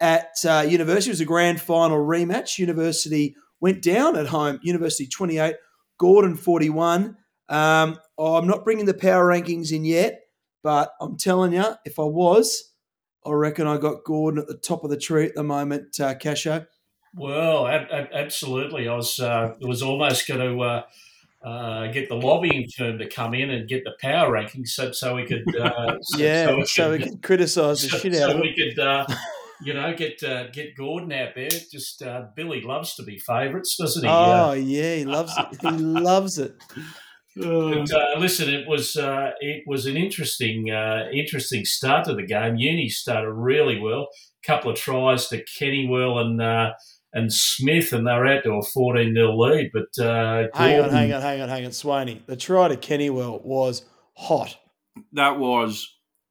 at 0.00 0.36
uh, 0.48 0.64
University. 0.66 1.10
It 1.10 1.12
was 1.12 1.20
a 1.20 1.26
grand 1.26 1.60
final 1.60 1.98
rematch. 1.98 2.58
University 2.58 3.36
went 3.60 3.82
down 3.82 4.16
at 4.16 4.28
home. 4.28 4.58
University 4.62 5.06
28, 5.06 5.56
Gordon 5.98 6.34
41. 6.34 7.18
Um, 7.50 7.98
I'm 8.18 8.46
not 8.46 8.64
bringing 8.64 8.86
the 8.86 8.94
power 8.94 9.28
rankings 9.28 9.70
in 9.70 9.84
yet, 9.84 10.22
but 10.62 10.92
I'm 10.98 11.18
telling 11.18 11.52
you, 11.52 11.66
if 11.84 11.98
I 11.98 12.04
was, 12.04 12.71
I 13.24 13.30
reckon 13.30 13.66
I 13.66 13.76
got 13.76 14.04
Gordon 14.04 14.40
at 14.40 14.48
the 14.48 14.56
top 14.56 14.84
of 14.84 14.90
the 14.90 14.96
tree 14.96 15.26
at 15.26 15.34
the 15.34 15.42
moment, 15.42 16.00
uh, 16.00 16.14
Casho. 16.14 16.66
Well, 17.14 17.66
ab- 17.66 17.88
ab- 17.90 18.12
absolutely. 18.12 18.88
I 18.88 18.94
was 18.94 19.20
uh, 19.20 19.54
was 19.60 19.82
almost 19.82 20.26
going 20.26 20.40
to 20.40 20.60
uh, 20.62 20.82
uh, 21.46 21.86
get 21.88 22.08
the 22.08 22.14
lobbying 22.14 22.68
firm 22.76 22.98
to 22.98 23.08
come 23.08 23.34
in 23.34 23.50
and 23.50 23.68
get 23.68 23.84
the 23.84 23.92
power 24.00 24.32
rankings, 24.32 24.68
so 24.68 24.92
so 24.92 25.14
we 25.16 25.26
could 25.26 25.44
uh, 25.56 25.98
so, 26.02 26.18
yeah, 26.18 26.46
so 26.46 26.56
we 26.56 26.64
so 26.64 26.90
we 26.92 26.98
could, 26.98 27.22
criticise 27.22 27.82
the 27.82 27.88
so, 27.88 27.98
shit 27.98 28.14
so 28.14 28.24
out 28.24 28.30
of 28.30 28.36
him. 28.36 28.42
we 28.42 28.54
could 28.54 28.78
uh, 28.78 29.06
you 29.62 29.74
know 29.74 29.94
get 29.94 30.22
uh, 30.22 30.48
get 30.50 30.76
Gordon 30.76 31.12
out 31.12 31.34
there. 31.34 31.50
Just 31.50 32.02
uh, 32.02 32.26
Billy 32.34 32.62
loves 32.62 32.94
to 32.94 33.02
be 33.02 33.18
favourites, 33.18 33.76
doesn't 33.76 34.02
he? 34.02 34.08
Oh 34.10 34.52
yeah, 34.52 34.96
he 34.96 35.04
loves 35.04 35.32
it. 35.36 35.60
He 35.60 35.68
loves 35.70 36.38
it. 36.38 36.54
But 37.36 37.92
uh, 37.92 38.18
listen, 38.18 38.48
it 38.52 38.66
was 38.68 38.96
uh, 38.96 39.30
it 39.40 39.64
was 39.66 39.86
an 39.86 39.96
interesting 39.96 40.70
uh, 40.70 41.08
interesting 41.12 41.64
start 41.64 42.04
to 42.06 42.14
the 42.14 42.26
game. 42.26 42.56
Uni 42.56 42.88
started 42.88 43.32
really 43.32 43.78
well. 43.80 44.08
A 44.44 44.46
couple 44.46 44.70
of 44.70 44.76
tries 44.76 45.28
to 45.28 45.42
Kennywell 45.58 46.18
and 46.18 46.42
uh, 46.42 46.72
and 47.14 47.32
Smith, 47.32 47.92
and 47.92 48.06
they 48.06 48.12
were 48.12 48.26
out 48.26 48.44
to 48.44 48.52
a 48.52 48.62
fourteen 48.62 49.14
0 49.14 49.36
lead. 49.36 49.70
But 49.72 50.02
uh, 50.04 50.48
Hang 50.54 50.80
on, 50.80 50.90
hang 50.90 51.12
on, 51.12 51.22
hang 51.22 51.40
on, 51.40 51.48
hang 51.48 51.64
on. 51.64 51.70
Swainy, 51.70 52.24
the 52.26 52.36
try 52.36 52.68
to 52.68 52.76
Kennywell 52.76 53.40
was 53.44 53.84
hot. 54.16 54.56
That 55.14 55.38
was 55.38 55.88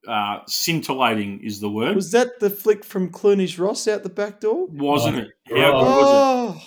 uh, 0.07 0.39
scintillating, 0.47 1.41
is 1.43 1.59
the 1.59 1.69
word. 1.69 1.95
Was 1.95 2.11
that 2.11 2.39
the 2.39 2.49
flick 2.51 2.83
from 2.85 3.11
Clooney's 3.11 3.57
Ross 3.57 3.87
out 3.87 4.03
the 4.03 4.09
back 4.09 4.39
door? 4.39 4.67
Wasn't 4.69 5.15
Oh, 5.17 5.19
it? 5.19 5.27
How 5.59 5.71
good 5.71 5.85
was 5.85 6.05
Oh, 6.07 6.61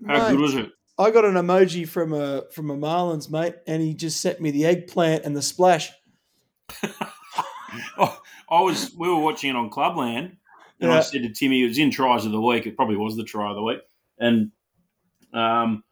it? 0.00 0.06
How 0.06 0.18
mate. 0.22 0.30
good 0.30 0.40
was 0.40 0.54
it? 0.54 0.70
I 1.00 1.10
got 1.10 1.24
an 1.24 1.34
emoji 1.34 1.88
from 1.88 2.12
a 2.12 2.44
from 2.52 2.70
a 2.70 2.76
Marlins 2.76 3.30
mate, 3.30 3.54
and 3.66 3.82
he 3.82 3.94
just 3.94 4.20
sent 4.20 4.40
me 4.40 4.50
the 4.50 4.66
eggplant 4.66 5.24
and 5.24 5.36
the 5.36 5.42
splash. 5.42 5.90
Oh, 7.96 8.20
I 8.50 8.62
was. 8.62 8.92
We 8.98 9.08
were 9.08 9.20
watching 9.20 9.50
it 9.50 9.54
on 9.54 9.70
Clubland, 9.70 10.36
and 10.80 10.90
I 10.90 11.02
said 11.02 11.22
to 11.22 11.30
Timmy, 11.30 11.62
"It 11.62 11.68
was 11.68 11.78
in 11.78 11.92
tries 11.92 12.26
of 12.26 12.32
the 12.32 12.40
week. 12.40 12.66
It 12.66 12.74
probably 12.74 12.96
was 12.96 13.16
the 13.16 13.22
try 13.22 13.48
of 13.48 13.54
the 13.54 13.62
week." 13.62 13.78
And 14.18 14.50
um, 15.32 15.84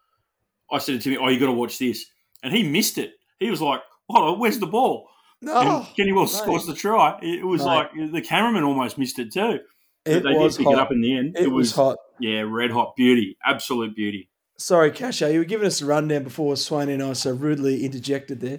I 0.68 0.78
said 0.78 0.96
to 0.96 0.98
Timmy, 0.98 1.18
"Oh, 1.18 1.28
you 1.28 1.38
got 1.38 1.46
to 1.46 1.52
watch 1.52 1.78
this," 1.78 2.06
and 2.42 2.52
he 2.52 2.64
missed 2.64 2.98
it. 2.98 3.12
He 3.38 3.48
was 3.48 3.62
like, 3.62 3.80
oh, 4.10 4.36
where's 4.36 4.58
the 4.58 4.66
ball? 4.66 5.08
No, 5.40 5.86
Kenny 5.96 6.12
Wells 6.12 6.34
mate. 6.34 6.42
scores 6.42 6.66
the 6.66 6.74
try. 6.74 7.18
It 7.22 7.46
was 7.46 7.60
mate. 7.60 7.66
like 7.66 8.12
the 8.12 8.20
cameraman 8.20 8.64
almost 8.64 8.98
missed 8.98 9.18
it 9.18 9.32
too. 9.32 9.60
It 10.04 10.22
they 10.22 10.32
did 10.34 10.56
pick 10.56 10.66
hot. 10.66 10.72
it 10.72 10.78
up 10.78 10.90
in 10.90 11.00
the 11.00 11.16
end. 11.16 11.36
It, 11.36 11.44
it 11.44 11.48
was, 11.48 11.68
was 11.68 11.76
hot. 11.76 11.96
Yeah, 12.18 12.40
red 12.40 12.70
hot 12.70 12.96
beauty, 12.96 13.36
absolute 13.44 13.94
beauty. 13.94 14.30
Sorry, 14.58 14.90
Casho, 14.90 15.32
you 15.32 15.38
were 15.38 15.44
giving 15.44 15.68
us 15.68 15.80
a 15.80 15.86
rundown 15.86 16.24
before 16.24 16.56
Swain 16.56 16.88
and 16.88 17.00
I 17.00 17.12
so 17.12 17.30
rudely 17.32 17.84
interjected 17.84 18.40
there. 18.40 18.58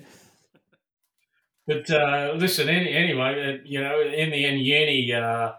But 1.68 1.92
uh, 1.92 2.34
listen, 2.38 2.70
any, 2.70 2.92
anyway, 2.94 3.60
uh, 3.60 3.64
you 3.66 3.82
know, 3.82 4.02
in 4.02 4.32
the 4.32 4.46
end, 4.46 4.62
Yenny, 4.62 5.14
uh, 5.14 5.54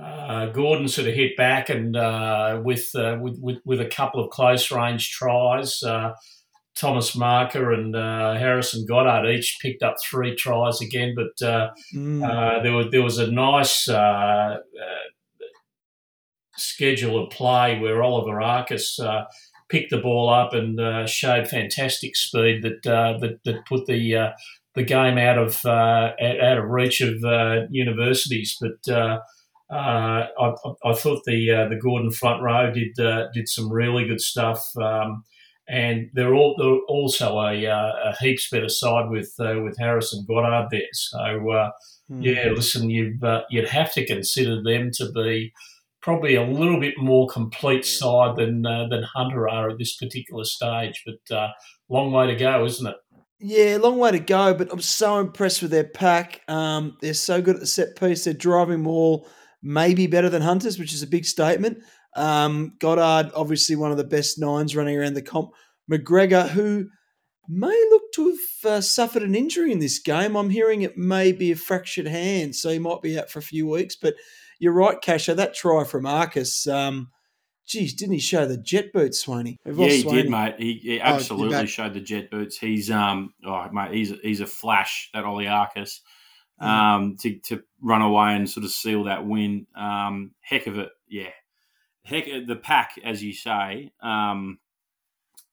uh, 0.00 0.46
Gordon 0.50 0.88
sort 0.88 1.08
of 1.08 1.14
hit 1.14 1.36
back 1.36 1.70
and 1.70 1.96
uh, 1.96 2.60
with, 2.62 2.94
uh, 2.94 3.16
with, 3.20 3.38
with 3.40 3.58
with 3.64 3.80
a 3.80 3.86
couple 3.86 4.22
of 4.22 4.30
close 4.30 4.70
range 4.70 5.10
tries. 5.10 5.82
Uh, 5.82 6.12
Thomas 6.76 7.16
Marker 7.16 7.72
and 7.72 7.92
Harrison 7.92 8.86
Goddard 8.86 9.28
each 9.28 9.58
picked 9.60 9.82
up 9.82 9.96
three 10.00 10.36
tries 10.36 10.80
again, 10.80 11.16
but 11.16 11.34
mm. 11.92 12.62
there 12.62 12.72
was 12.72 12.86
there 12.92 13.02
was 13.02 13.18
a 13.18 13.32
nice 13.32 13.88
schedule 16.56 17.24
of 17.24 17.30
play 17.30 17.80
where 17.80 18.00
Oliver 18.00 18.40
Arcus 18.40 19.00
picked 19.68 19.90
the 19.90 19.98
ball 19.98 20.28
up 20.28 20.54
and 20.54 21.08
showed 21.08 21.48
fantastic 21.48 22.16
speed 22.16 22.62
that 22.62 22.82
that, 22.82 23.38
that 23.44 23.66
put 23.66 23.86
the 23.86 24.32
the 24.78 24.84
game 24.84 25.18
out 25.18 25.38
of 25.38 25.64
uh, 25.66 26.12
out 26.20 26.58
of 26.58 26.70
reach 26.70 27.00
of 27.00 27.22
uh, 27.24 27.66
universities. 27.70 28.56
But 28.60 28.92
uh, 28.92 29.18
uh 29.70 30.26
I, 30.40 30.54
I, 30.84 30.92
thought 30.94 31.24
the 31.26 31.50
uh, 31.50 31.68
the 31.68 31.76
Gordon 31.76 32.10
front 32.10 32.42
row 32.42 32.72
did 32.72 32.98
uh, 32.98 33.28
did 33.34 33.48
some 33.48 33.70
really 33.70 34.06
good 34.06 34.20
stuff, 34.20 34.64
um, 34.80 35.24
and 35.68 36.10
they're 36.14 36.34
all 36.34 36.54
they're 36.56 36.80
also 36.88 37.38
a, 37.38 37.64
a, 37.64 38.14
heaps 38.20 38.48
better 38.50 38.68
side 38.68 39.10
with 39.10 39.34
with 39.38 39.76
Harrison 39.78 40.24
Goddard 40.26 40.68
there. 40.70 40.92
So 40.92 41.18
mm. 41.18 41.72
yeah, 42.20 42.50
listen, 42.54 42.88
you 42.88 43.18
you'd 43.50 43.68
have 43.68 43.92
to 43.94 44.06
consider 44.06 44.62
them 44.62 44.90
to 44.94 45.12
be 45.12 45.52
probably 46.08 46.36
a 46.36 46.42
little 46.42 46.80
bit 46.80 46.94
more 46.96 47.28
complete 47.28 47.84
side 47.84 48.34
than 48.34 48.62
than 48.62 49.02
Hunter 49.14 49.46
are 49.46 49.68
at 49.68 49.76
this 49.76 49.94
particular 49.94 50.42
stage, 50.42 51.04
but 51.04 51.50
long 51.90 52.12
way 52.12 52.26
to 52.28 52.34
go, 52.34 52.64
isn't 52.64 52.86
it? 52.86 52.96
Yeah, 53.40 53.76
long 53.76 53.98
way 53.98 54.12
to 54.12 54.18
go, 54.18 54.54
but 54.54 54.72
I'm 54.72 54.80
so 54.80 55.18
impressed 55.18 55.60
with 55.60 55.70
their 55.70 55.84
pack. 55.84 56.40
Um, 56.48 56.96
they're 57.02 57.12
so 57.12 57.42
good 57.42 57.56
at 57.56 57.60
the 57.60 57.66
set 57.66 57.94
piece. 58.00 58.24
They're 58.24 58.32
driving 58.32 58.84
ball 58.84 59.28
maybe 59.62 60.06
better 60.06 60.30
than 60.30 60.40
Hunters, 60.40 60.78
which 60.78 60.94
is 60.94 61.02
a 61.02 61.06
big 61.06 61.26
statement. 61.26 61.82
Um, 62.16 62.72
Goddard, 62.80 63.30
obviously 63.34 63.76
one 63.76 63.90
of 63.90 63.98
the 63.98 64.04
best 64.04 64.38
nines 64.38 64.74
running 64.74 64.96
around 64.96 65.12
the 65.12 65.20
comp. 65.20 65.50
McGregor, 65.92 66.48
who 66.48 66.88
may 67.50 67.86
look 67.90 68.02
to 68.14 68.30
have 68.30 68.72
uh, 68.72 68.80
suffered 68.80 69.22
an 69.22 69.34
injury 69.34 69.72
in 69.72 69.78
this 69.78 69.98
game. 69.98 70.36
I'm 70.36 70.48
hearing 70.48 70.80
it 70.80 70.96
may 70.96 71.32
be 71.32 71.52
a 71.52 71.56
fractured 71.56 72.06
hand, 72.06 72.56
so 72.56 72.70
he 72.70 72.78
might 72.78 73.02
be 73.02 73.18
out 73.18 73.30
for 73.30 73.40
a 73.40 73.42
few 73.42 73.68
weeks. 73.68 73.94
But 73.94 74.14
you're 74.58 74.72
right, 74.72 75.00
Casher. 75.00 75.36
That 75.36 75.54
try 75.54 75.84
from 75.84 76.06
Arcus, 76.06 76.66
um, 76.66 77.10
Geez, 77.68 77.92
didn't 77.92 78.14
he 78.14 78.20
show 78.20 78.46
the 78.46 78.56
jet 78.56 78.94
boots, 78.94 79.26
Swainy? 79.26 79.58
Yeah, 79.66 79.88
he 79.88 80.02
did, 80.02 80.30
mate. 80.30 80.54
He, 80.58 80.80
he 80.82 81.00
oh, 81.00 81.04
absolutely 81.04 81.54
oh, 81.54 81.66
showed 81.66 81.92
the 81.92 82.00
jet 82.00 82.30
boots. 82.30 82.56
He's 82.56 82.90
um, 82.90 83.34
oh 83.44 83.68
mate, 83.70 83.92
he's 83.92 84.14
he's 84.22 84.40
a 84.40 84.46
flash 84.46 85.10
that 85.12 85.24
Oliakis, 85.24 86.00
um, 86.60 87.16
to 87.20 87.38
to 87.40 87.62
run 87.82 88.00
away 88.00 88.34
and 88.34 88.48
sort 88.48 88.64
of 88.64 88.70
seal 88.70 89.04
that 89.04 89.26
win. 89.26 89.66
Um, 89.76 90.30
heck 90.40 90.66
of 90.66 90.78
it, 90.78 90.88
yeah. 91.10 91.28
Heck, 92.04 92.24
the 92.24 92.56
pack, 92.56 92.92
as 93.04 93.22
you 93.22 93.34
say, 93.34 93.92
um, 94.02 94.58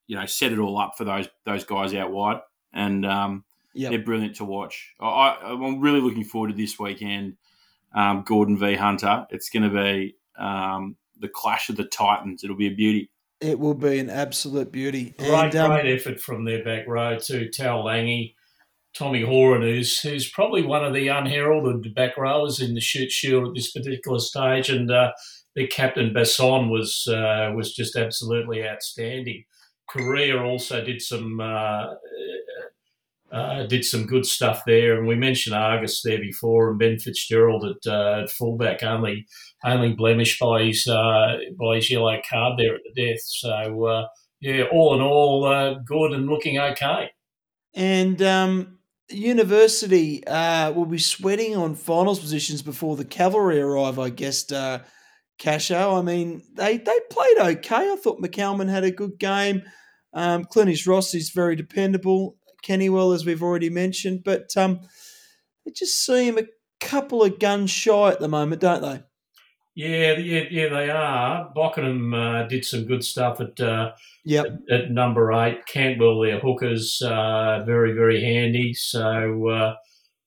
you 0.07 0.15
know, 0.15 0.25
set 0.25 0.53
it 0.53 0.59
all 0.59 0.77
up 0.77 0.93
for 0.97 1.03
those 1.03 1.27
those 1.45 1.65
guys 1.65 1.93
out 1.93 2.11
wide, 2.11 2.39
and 2.71 3.05
um, 3.05 3.43
yep. 3.73 3.89
they're 3.89 3.99
brilliant 3.99 4.37
to 4.37 4.45
watch. 4.45 4.93
I, 5.01 5.37
I'm 5.43 5.81
really 5.81 5.99
looking 5.99 6.23
forward 6.23 6.51
to 6.51 6.55
this 6.55 6.79
weekend. 6.79 7.35
Um, 7.95 8.23
Gordon 8.25 8.57
v 8.57 8.75
Hunter. 8.75 9.25
It's 9.29 9.49
going 9.49 9.63
to 9.63 9.69
be 9.69 10.15
um, 10.37 10.97
the 11.17 11.29
clash 11.29 11.69
of 11.69 11.77
the 11.77 11.85
Titans. 11.85 12.43
It'll 12.43 12.57
be 12.57 12.67
a 12.67 12.75
beauty. 12.75 13.09
It 13.41 13.59
will 13.59 13.73
be 13.73 13.99
an 13.99 14.09
absolute 14.09 14.71
beauty. 14.71 15.13
Great, 15.17 15.31
and, 15.31 15.55
um, 15.55 15.71
great 15.71 15.99
effort 15.99 16.19
from 16.19 16.45
their 16.45 16.63
back 16.63 16.87
row 16.87 17.17
to 17.19 17.49
Tal 17.49 17.85
Lange, 17.85 18.33
Tommy 18.95 19.21
Horan, 19.21 19.61
who's 19.61 19.99
who's 19.99 20.29
probably 20.29 20.63
one 20.63 20.83
of 20.83 20.93
the 20.93 21.09
unheralded 21.09 21.93
back 21.93 22.17
rowers 22.17 22.61
in 22.61 22.75
the 22.75 22.81
Shute 22.81 23.11
Shield 23.11 23.47
at 23.47 23.53
this 23.55 23.71
particular 23.71 24.19
stage, 24.19 24.69
and 24.69 24.89
uh, 24.89 25.11
their 25.55 25.67
captain 25.67 26.13
Basson 26.13 26.69
was 26.69 27.07
uh, 27.07 27.51
was 27.55 27.73
just 27.73 27.95
absolutely 27.95 28.67
outstanding. 28.67 29.43
Korea 29.87 30.41
also 30.41 30.83
did 30.83 31.01
some 31.01 31.39
uh, 31.39 31.85
uh, 33.35 33.65
did 33.67 33.83
some 33.83 34.05
good 34.05 34.25
stuff 34.25 34.61
there. 34.65 34.97
And 34.97 35.07
we 35.07 35.15
mentioned 35.15 35.55
Arcus 35.55 36.01
there 36.01 36.19
before, 36.19 36.69
and 36.69 36.79
Ben 36.79 36.97
Fitzgerald 36.97 37.65
at, 37.65 37.91
uh, 37.91 38.27
fullback 38.27 38.81
only 38.81 39.27
only 39.65 39.93
blemished 39.93 40.39
by 40.39 40.63
his 40.63 40.87
uh, 40.87 41.37
by 41.59 41.75
his 41.75 41.91
yellow 41.91 42.17
card 42.29 42.57
there 42.57 42.75
at 42.75 42.81
the 42.83 43.07
death. 43.07 43.21
So 43.21 43.85
uh, 43.85 44.07
yeah, 44.39 44.63
all 44.71 44.95
in 44.95 45.01
all, 45.01 45.45
uh, 45.45 45.75
good 45.85 46.13
and 46.13 46.27
looking 46.27 46.59
okay. 46.59 47.09
And 47.73 48.21
um, 48.21 48.77
University 49.09 50.25
uh, 50.25 50.71
will 50.71 50.85
be 50.85 50.97
sweating 50.97 51.57
on 51.57 51.75
finals 51.75 52.19
positions 52.19 52.61
before 52.61 52.95
the 52.95 53.05
cavalry 53.05 53.59
arrive. 53.59 53.99
I 53.99 54.09
guess. 54.09 54.45
Casho. 55.37 55.99
I 55.99 56.01
mean, 56.01 56.41
they, 56.53 56.77
they 56.77 56.99
played 57.11 57.37
okay. 57.37 57.91
I 57.91 57.97
thought 58.01 58.21
McCalman 58.21 58.69
had 58.69 58.85
a 58.85 58.91
good 58.91 59.19
game. 59.19 59.63
Um, 60.13 60.45
Ross 60.87 61.13
is 61.13 61.31
very 61.31 61.57
dependable. 61.57 62.37
Kennywell, 62.65 63.11
as 63.11 63.25
we've 63.25 63.43
already 63.43 63.69
mentioned, 63.69 64.23
but 64.25 64.55
um, 64.57 64.81
they 65.65 65.71
just 65.71 66.03
seem 66.05 66.37
a 66.37 66.47
couple 66.81 67.23
of 67.23 67.39
guns 67.39 67.71
shy 67.71 68.09
at 68.09 68.19
the 68.19 68.27
moment, 68.27 68.61
don't 68.61 68.81
they? 68.81 69.03
Yeah, 69.75 70.13
yeah, 70.17 70.43
yeah, 70.49 70.69
they 70.69 70.89
are. 70.89 71.51
Bockenham 71.53 72.13
uh, 72.15 72.47
did 72.47 72.63
some 72.63 72.85
good 72.85 73.03
stuff 73.03 73.41
at, 73.41 73.59
uh, 73.59 73.91
yep. 74.23 74.45
at, 74.69 74.81
at 74.81 74.91
number 74.91 75.33
eight. 75.33 75.65
Cantwell, 75.67 76.21
their 76.21 76.39
hookers, 76.39 77.01
uh, 77.01 77.61
very, 77.65 77.91
very 77.91 78.23
handy. 78.23 78.73
So, 78.73 79.49
uh, 79.49 79.75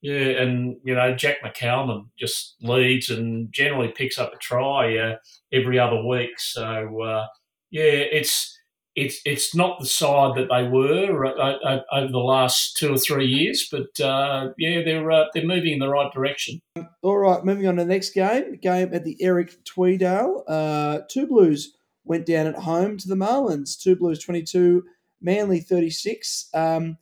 yeah, 0.03 0.43
and 0.43 0.77
you 0.85 0.95
know 0.95 1.15
Jack 1.17 1.39
McCalman 1.43 2.09
just 2.19 2.57
leads 2.61 3.11
and 3.11 3.53
generally 3.53 3.89
picks 3.89 4.19
up 4.19 4.33
a 4.33 4.37
try 4.37 4.97
uh, 4.97 5.17
every 5.51 5.79
other 5.79 6.05
week. 6.05 6.39
So, 6.39 7.03
uh, 7.03 7.27
yeah, 7.71 7.83
it's 7.83 8.58
it's 8.99 9.21
it's 9.25 9.55
not 9.55 9.79
the 9.79 9.87
side 9.87 10.37
that 10.37 10.49
they 10.51 10.69
were 10.69 11.25
uh, 11.25 11.31
uh, 11.31 11.83
over 11.93 12.11
the 12.11 12.19
last 12.19 12.77
two 12.77 12.93
or 12.93 12.99
three 12.99 13.27
years, 13.27 13.69
but 13.71 14.01
uh, 14.05 14.51
yeah, 14.59 14.83
they're 14.85 15.11
uh, 15.11 15.27
they're 15.33 15.47
moving 15.47 15.75
in 15.75 15.79
the 15.79 15.89
right 15.89 16.13
direction. 16.13 16.61
All 17.03 17.19
right, 17.19 17.45
moving 17.45 17.69
on 17.69 17.77
to 17.77 17.85
the 17.85 17.89
next 17.89 18.11
game, 18.11 18.59
game 18.61 18.93
at 18.93 19.05
the 19.05 19.17
Eric 19.21 19.65
Tweedale. 19.65 20.43
Uh, 20.49 21.01
two 21.09 21.27
Blues 21.27 21.77
went 22.05 22.27
down 22.27 22.47
at 22.47 22.57
home 22.57 22.97
to 22.99 23.09
the 23.09 23.15
Marlins. 23.15 23.81
Two 23.81 23.95
Blues 23.95 24.23
twenty 24.23 24.43
two, 24.43 24.83
Manly 25.23 25.61
thirty 25.61 25.91
six. 25.91 26.49
Um, 26.53 26.99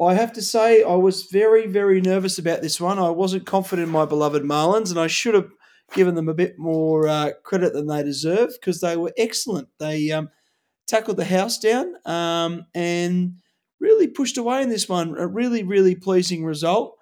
I 0.00 0.14
have 0.14 0.32
to 0.34 0.42
say, 0.42 0.84
I 0.84 0.94
was 0.94 1.24
very 1.24 1.66
very 1.66 2.00
nervous 2.00 2.38
about 2.38 2.62
this 2.62 2.80
one. 2.80 3.00
I 3.00 3.10
wasn't 3.10 3.46
confident 3.46 3.88
in 3.88 3.92
my 3.92 4.04
beloved 4.04 4.44
Marlins, 4.44 4.90
and 4.90 5.00
I 5.00 5.08
should 5.08 5.34
have 5.34 5.50
given 5.92 6.14
them 6.14 6.28
a 6.28 6.34
bit 6.34 6.58
more 6.58 7.08
uh, 7.08 7.30
credit 7.42 7.72
than 7.72 7.86
they 7.86 8.02
deserve 8.02 8.50
because 8.60 8.80
they 8.80 8.96
were 8.96 9.12
excellent. 9.16 9.68
They 9.78 10.10
um, 10.10 10.30
tackled 10.86 11.16
the 11.16 11.24
house 11.24 11.58
down 11.58 11.94
um, 12.04 12.66
and 12.74 13.36
really 13.80 14.08
pushed 14.08 14.38
away 14.38 14.62
in 14.62 14.68
this 14.68 14.88
one. 14.88 15.16
A 15.18 15.26
really, 15.26 15.62
really 15.62 15.94
pleasing 15.94 16.44
result. 16.44 16.96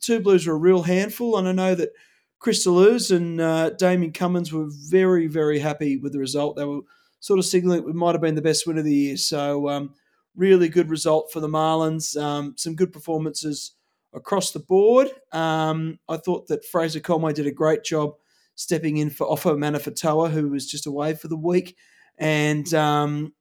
Two 0.00 0.20
Blues 0.20 0.46
were 0.46 0.54
a 0.54 0.58
real 0.58 0.82
handful, 0.82 1.36
and 1.36 1.48
I 1.48 1.52
know 1.52 1.74
that 1.74 1.90
Chris 2.38 2.66
Deleuze 2.66 3.14
and 3.14 3.40
uh, 3.40 3.70
Damien 3.70 4.12
Cummins 4.12 4.52
were 4.52 4.68
very, 4.68 5.26
very 5.26 5.58
happy 5.58 5.96
with 5.96 6.12
the 6.12 6.20
result. 6.20 6.56
They 6.56 6.64
were 6.64 6.82
sort 7.20 7.38
of 7.38 7.44
signalling 7.44 7.88
it 7.88 7.94
might 7.94 8.14
have 8.14 8.20
been 8.20 8.36
the 8.36 8.42
best 8.42 8.66
win 8.66 8.78
of 8.78 8.84
the 8.84 8.94
year. 8.94 9.16
So, 9.16 9.68
um, 9.68 9.94
really 10.36 10.68
good 10.68 10.88
result 10.88 11.32
for 11.32 11.40
the 11.40 11.48
Marlins. 11.48 12.20
Um, 12.20 12.54
some 12.56 12.76
good 12.76 12.92
performances 12.92 13.72
across 14.14 14.52
the 14.52 14.60
board. 14.60 15.08
Um, 15.32 15.98
I 16.08 16.16
thought 16.16 16.46
that 16.46 16.64
Fraser 16.64 17.00
Conway 17.00 17.32
did 17.32 17.46
a 17.46 17.52
great 17.52 17.82
job 17.82 18.14
stepping 18.54 18.98
in 18.98 19.10
for 19.10 19.26
Offa 19.26 19.54
Manafatoa, 19.54 20.30
who 20.30 20.48
was 20.50 20.70
just 20.70 20.86
away 20.86 21.14
for 21.14 21.28
the 21.28 21.36
week. 21.36 21.76
And 22.18 22.72
um, 22.74 23.32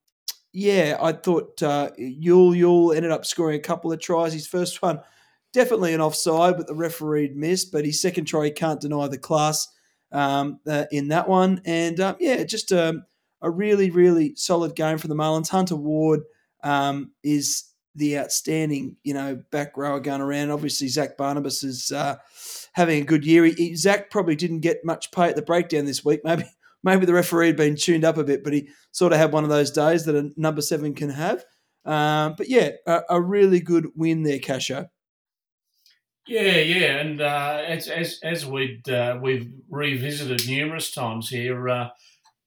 yeah, 0.53 0.97
I 1.01 1.11
thought 1.11 1.61
uh, 1.61 1.91
Yule 1.97 2.55
Yule 2.55 2.93
ended 2.93 3.11
up 3.11 3.25
scoring 3.25 3.57
a 3.57 3.63
couple 3.63 3.91
of 3.91 3.99
tries. 3.99 4.33
His 4.33 4.47
first 4.47 4.81
one, 4.81 5.01
definitely 5.53 5.93
an 5.93 6.01
offside, 6.01 6.57
but 6.57 6.67
the 6.67 6.75
referee 6.75 7.31
missed. 7.35 7.71
But 7.71 7.85
his 7.85 8.01
second 8.01 8.25
try, 8.25 8.45
he 8.45 8.51
can't 8.51 8.81
deny 8.81 9.07
the 9.07 9.17
class 9.17 9.67
um, 10.11 10.59
uh, 10.67 10.85
in 10.91 11.09
that 11.09 11.27
one. 11.27 11.61
And 11.65 11.99
um, 11.99 12.15
yeah, 12.19 12.43
just 12.43 12.71
a, 12.71 12.89
um, 12.89 13.05
a, 13.41 13.49
really, 13.49 13.89
really 13.89 14.35
solid 14.35 14.75
game 14.75 14.97
for 14.97 15.07
the 15.07 15.15
Marlins. 15.15 15.49
Hunter 15.49 15.75
Ward 15.75 16.21
um, 16.63 17.11
is 17.23 17.65
the 17.95 18.19
outstanding, 18.19 18.95
you 19.03 19.13
know, 19.13 19.41
back 19.51 19.75
rower 19.75 19.99
going 19.99 20.21
around. 20.21 20.51
Obviously, 20.51 20.87
Zach 20.87 21.17
Barnabas 21.17 21.63
is 21.63 21.91
uh, 21.91 22.15
having 22.73 23.01
a 23.01 23.05
good 23.05 23.25
year. 23.25 23.45
He, 23.45 23.75
Zach 23.75 24.11
probably 24.11 24.35
didn't 24.35 24.61
get 24.61 24.85
much 24.85 25.11
pay 25.11 25.29
at 25.29 25.35
the 25.35 25.41
breakdown 25.41 25.85
this 25.85 26.05
week. 26.05 26.21
Maybe 26.23 26.45
maybe 26.83 27.05
the 27.05 27.13
referee 27.13 27.47
had 27.47 27.57
been 27.57 27.75
tuned 27.75 28.03
up 28.03 28.17
a 28.17 28.23
bit, 28.23 28.43
but 28.43 28.53
he 28.53 28.69
sort 28.91 29.13
of 29.13 29.19
had 29.19 29.31
one 29.31 29.43
of 29.43 29.49
those 29.49 29.71
days 29.71 30.05
that 30.05 30.15
a 30.15 30.31
number 30.37 30.61
seven 30.61 30.93
can 30.93 31.09
have. 31.09 31.43
Um, 31.85 32.35
but 32.37 32.49
yeah, 32.49 32.71
a, 32.85 33.01
a, 33.11 33.21
really 33.21 33.61
good 33.61 33.87
win 33.95 34.23
there, 34.23 34.39
Casho. 34.39 34.89
Yeah, 36.27 36.57
yeah, 36.57 36.97
and 36.97 37.21
uh, 37.21 37.63
as 37.65 37.87
as 37.87 38.19
as 38.21 38.45
we'd 38.45 38.89
uh, 38.89 39.17
we've 39.21 39.49
revisited 39.69 40.45
numerous 40.45 40.91
times 40.91 41.29
here, 41.29 41.69
uh, 41.69 41.89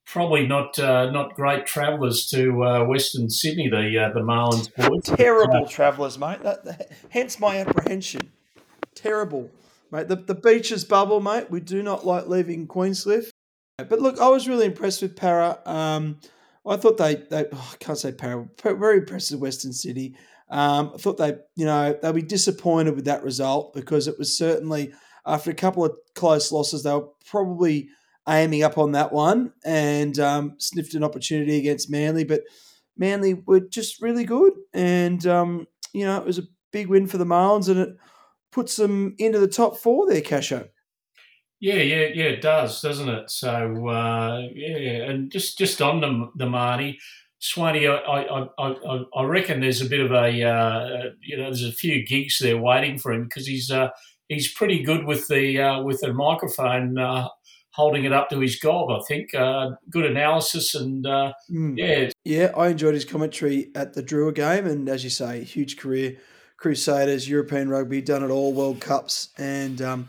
probably 0.04 0.46
not 0.46 0.78
uh, 0.78 1.10
not 1.10 1.34
great 1.34 1.64
travellers 1.64 2.28
to 2.28 2.62
uh, 2.62 2.84
Western 2.84 3.30
Sydney. 3.30 3.70
The 3.70 3.98
uh, 3.98 4.12
the 4.12 4.20
Marlins 4.20 4.74
boys, 4.76 5.04
terrible 5.16 5.66
travellers, 5.66 6.18
mate. 6.18 6.42
That, 6.42 6.64
that, 6.66 6.92
hence 7.08 7.40
my 7.40 7.56
apprehension. 7.56 8.30
Terrible, 8.94 9.50
mate. 9.90 10.08
The 10.08 10.16
the 10.16 10.34
beaches 10.34 10.84
bubble, 10.84 11.20
mate. 11.20 11.50
We 11.50 11.60
do 11.60 11.82
not 11.82 12.04
like 12.04 12.26
leaving 12.26 12.66
Queenscliff. 12.66 13.30
But 13.84 14.00
look, 14.00 14.20
I 14.20 14.28
was 14.28 14.48
really 14.48 14.66
impressed 14.66 15.02
with 15.02 15.16
Para. 15.16 15.58
Um, 15.66 16.20
I 16.66 16.76
thought 16.76 16.98
they, 16.98 17.16
they 17.30 17.46
oh, 17.52 17.70
I 17.72 17.76
can't 17.76 17.98
say 17.98 18.12
Para, 18.12 18.46
very 18.62 18.98
impressed 18.98 19.30
with 19.32 19.40
Western 19.40 19.72
City. 19.72 20.16
Um, 20.50 20.92
I 20.94 20.98
thought 20.98 21.16
they, 21.16 21.34
you 21.56 21.64
know, 21.64 21.96
they'll 22.00 22.12
be 22.12 22.22
disappointed 22.22 22.96
with 22.96 23.04
that 23.04 23.22
result 23.22 23.72
because 23.72 24.08
it 24.08 24.18
was 24.18 24.36
certainly 24.36 24.92
after 25.26 25.50
a 25.50 25.54
couple 25.54 25.84
of 25.84 25.92
close 26.14 26.50
losses, 26.50 26.82
they 26.82 26.92
were 26.92 27.08
probably 27.26 27.88
aiming 28.28 28.62
up 28.62 28.78
on 28.78 28.92
that 28.92 29.12
one 29.12 29.52
and 29.64 30.18
um, 30.18 30.54
sniffed 30.58 30.94
an 30.94 31.04
opportunity 31.04 31.58
against 31.58 31.90
Manly. 31.90 32.24
But 32.24 32.42
Manly 32.96 33.34
were 33.34 33.60
just 33.60 34.02
really 34.02 34.24
good, 34.24 34.52
and 34.74 35.24
um, 35.26 35.66
you 35.92 36.04
know, 36.04 36.18
it 36.18 36.26
was 36.26 36.38
a 36.38 36.44
big 36.72 36.88
win 36.88 37.06
for 37.06 37.18
the 37.18 37.24
Marlins, 37.24 37.68
and 37.68 37.80
it 37.80 37.96
puts 38.50 38.76
them 38.76 39.14
into 39.18 39.38
the 39.38 39.48
top 39.48 39.78
four 39.78 40.06
there, 40.08 40.20
Casho. 40.20 40.68
Yeah, 41.60 41.74
yeah, 41.74 42.06
yeah, 42.14 42.24
it 42.24 42.40
does, 42.40 42.80
doesn't 42.80 43.08
it? 43.08 43.30
So 43.30 43.88
uh, 43.88 44.48
yeah, 44.54 45.10
and 45.10 45.30
just 45.30 45.58
just 45.58 45.82
on 45.82 46.00
the 46.00 46.30
the 46.34 46.48
Marty, 46.48 46.98
Swainy, 47.40 47.86
I, 47.86 48.48
I, 48.58 48.68
I, 48.68 49.04
I 49.14 49.24
reckon 49.24 49.60
there's 49.60 49.82
a 49.82 49.88
bit 49.88 50.00
of 50.00 50.10
a 50.10 50.42
uh, 50.42 51.10
you 51.20 51.36
know 51.36 51.44
there's 51.44 51.64
a 51.64 51.72
few 51.72 52.04
gigs 52.06 52.38
there 52.38 52.56
waiting 52.56 52.96
for 52.96 53.12
him 53.12 53.24
because 53.24 53.46
he's 53.46 53.70
uh, 53.70 53.88
he's 54.28 54.50
pretty 54.50 54.82
good 54.82 55.04
with 55.04 55.28
the 55.28 55.60
uh, 55.60 55.82
with 55.82 56.00
the 56.00 56.14
microphone 56.14 56.98
uh, 56.98 57.28
holding 57.72 58.04
it 58.04 58.12
up 58.12 58.30
to 58.30 58.40
his 58.40 58.58
gob. 58.58 58.90
I 58.90 59.00
think 59.06 59.34
uh, 59.34 59.72
good 59.90 60.06
analysis 60.06 60.74
and 60.74 61.04
mm. 61.04 61.76
yeah, 61.76 62.10
yeah. 62.24 62.52
I 62.56 62.68
enjoyed 62.68 62.94
his 62.94 63.04
commentary 63.04 63.70
at 63.74 63.92
the 63.92 64.02
Drua 64.02 64.34
game, 64.34 64.66
and 64.66 64.88
as 64.88 65.04
you 65.04 65.10
say, 65.10 65.44
huge 65.44 65.76
career, 65.76 66.16
Crusaders, 66.56 67.28
European 67.28 67.68
rugby, 67.68 68.00
done 68.00 68.24
it 68.24 68.30
all, 68.30 68.54
World 68.54 68.80
Cups, 68.80 69.28
and. 69.36 69.82
Um, 69.82 70.08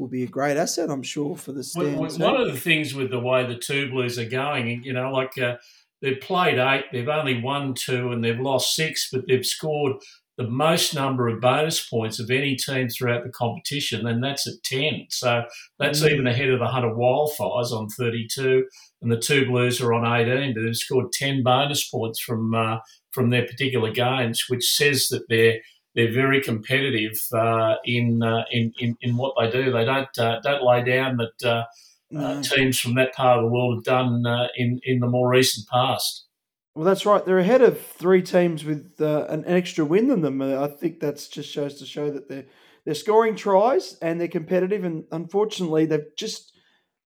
will 0.00 0.08
be 0.08 0.24
a 0.24 0.28
great 0.28 0.56
asset, 0.56 0.90
I'm 0.90 1.02
sure, 1.02 1.36
for 1.36 1.52
the 1.52 1.62
stand. 1.62 1.98
one 1.98 2.40
of 2.40 2.50
the 2.50 2.58
things 2.58 2.94
with 2.94 3.10
the 3.10 3.20
way 3.20 3.46
the 3.46 3.58
two 3.58 3.90
Blues 3.90 4.18
are 4.18 4.28
going, 4.28 4.82
you 4.82 4.92
know, 4.92 5.12
like 5.12 5.36
uh, 5.38 5.56
they've 6.00 6.20
played 6.20 6.58
eight, 6.58 6.86
they've 6.92 7.08
only 7.08 7.40
won 7.40 7.74
two, 7.74 8.10
and 8.10 8.24
they've 8.24 8.40
lost 8.40 8.74
six, 8.74 9.10
but 9.12 9.24
they've 9.28 9.46
scored 9.46 9.96
the 10.38 10.48
most 10.48 10.94
number 10.94 11.28
of 11.28 11.40
bonus 11.40 11.86
points 11.86 12.18
of 12.18 12.30
any 12.30 12.56
team 12.56 12.88
throughout 12.88 13.24
the 13.24 13.30
competition, 13.30 14.06
and 14.06 14.24
that's 14.24 14.46
at 14.46 14.54
10. 14.64 15.06
So 15.10 15.42
that's 15.78 16.00
mm. 16.00 16.10
even 16.10 16.26
ahead 16.26 16.48
of 16.48 16.60
the 16.60 16.66
Hunter 16.66 16.94
Wildfires 16.94 17.72
on 17.72 17.88
32, 17.90 18.64
and 19.02 19.12
the 19.12 19.18
two 19.18 19.44
Blues 19.44 19.82
are 19.82 19.92
on 19.92 20.20
18, 20.20 20.54
but 20.54 20.62
they've 20.62 20.74
scored 20.74 21.12
10 21.12 21.42
bonus 21.42 21.86
points 21.90 22.20
from 22.20 22.54
uh, 22.54 22.78
from 23.12 23.28
their 23.28 23.44
particular 23.44 23.90
games, 23.90 24.44
which 24.48 24.64
says 24.64 25.08
that 25.08 25.28
they're 25.28 25.58
they're 25.94 26.12
very 26.12 26.40
competitive 26.40 27.18
uh, 27.32 27.76
in, 27.84 28.22
uh, 28.22 28.44
in, 28.50 28.72
in 28.78 28.96
in 29.00 29.16
what 29.16 29.34
they 29.38 29.50
do. 29.50 29.72
They 29.72 29.84
don't 29.84 30.18
uh, 30.18 30.40
don't 30.40 30.62
lay 30.62 30.84
down 30.84 31.18
that 31.18 31.48
uh, 31.48 32.16
uh, 32.16 32.42
teams 32.42 32.78
from 32.78 32.94
that 32.94 33.14
part 33.14 33.38
of 33.38 33.44
the 33.44 33.50
world 33.50 33.76
have 33.76 33.84
done 33.84 34.24
in 34.56 34.80
in 34.84 35.00
the 35.00 35.08
more 35.08 35.28
recent 35.28 35.68
past. 35.68 36.26
Well, 36.74 36.84
that's 36.84 37.04
right. 37.04 37.24
They're 37.24 37.38
ahead 37.38 37.62
of 37.62 37.80
three 37.80 38.22
teams 38.22 38.64
with 38.64 39.00
an 39.00 39.44
extra 39.46 39.84
win 39.84 40.08
than 40.08 40.22
them. 40.22 40.40
I 40.40 40.68
think 40.68 41.00
that 41.00 41.26
just 41.30 41.50
shows 41.50 41.78
to 41.80 41.86
show 41.86 42.10
that 42.10 42.28
they're 42.28 42.46
they're 42.84 42.94
scoring 42.94 43.36
tries 43.36 43.94
and 44.00 44.20
they're 44.20 44.28
competitive. 44.28 44.84
And 44.84 45.04
unfortunately, 45.12 45.86
they've 45.86 46.16
just 46.16 46.56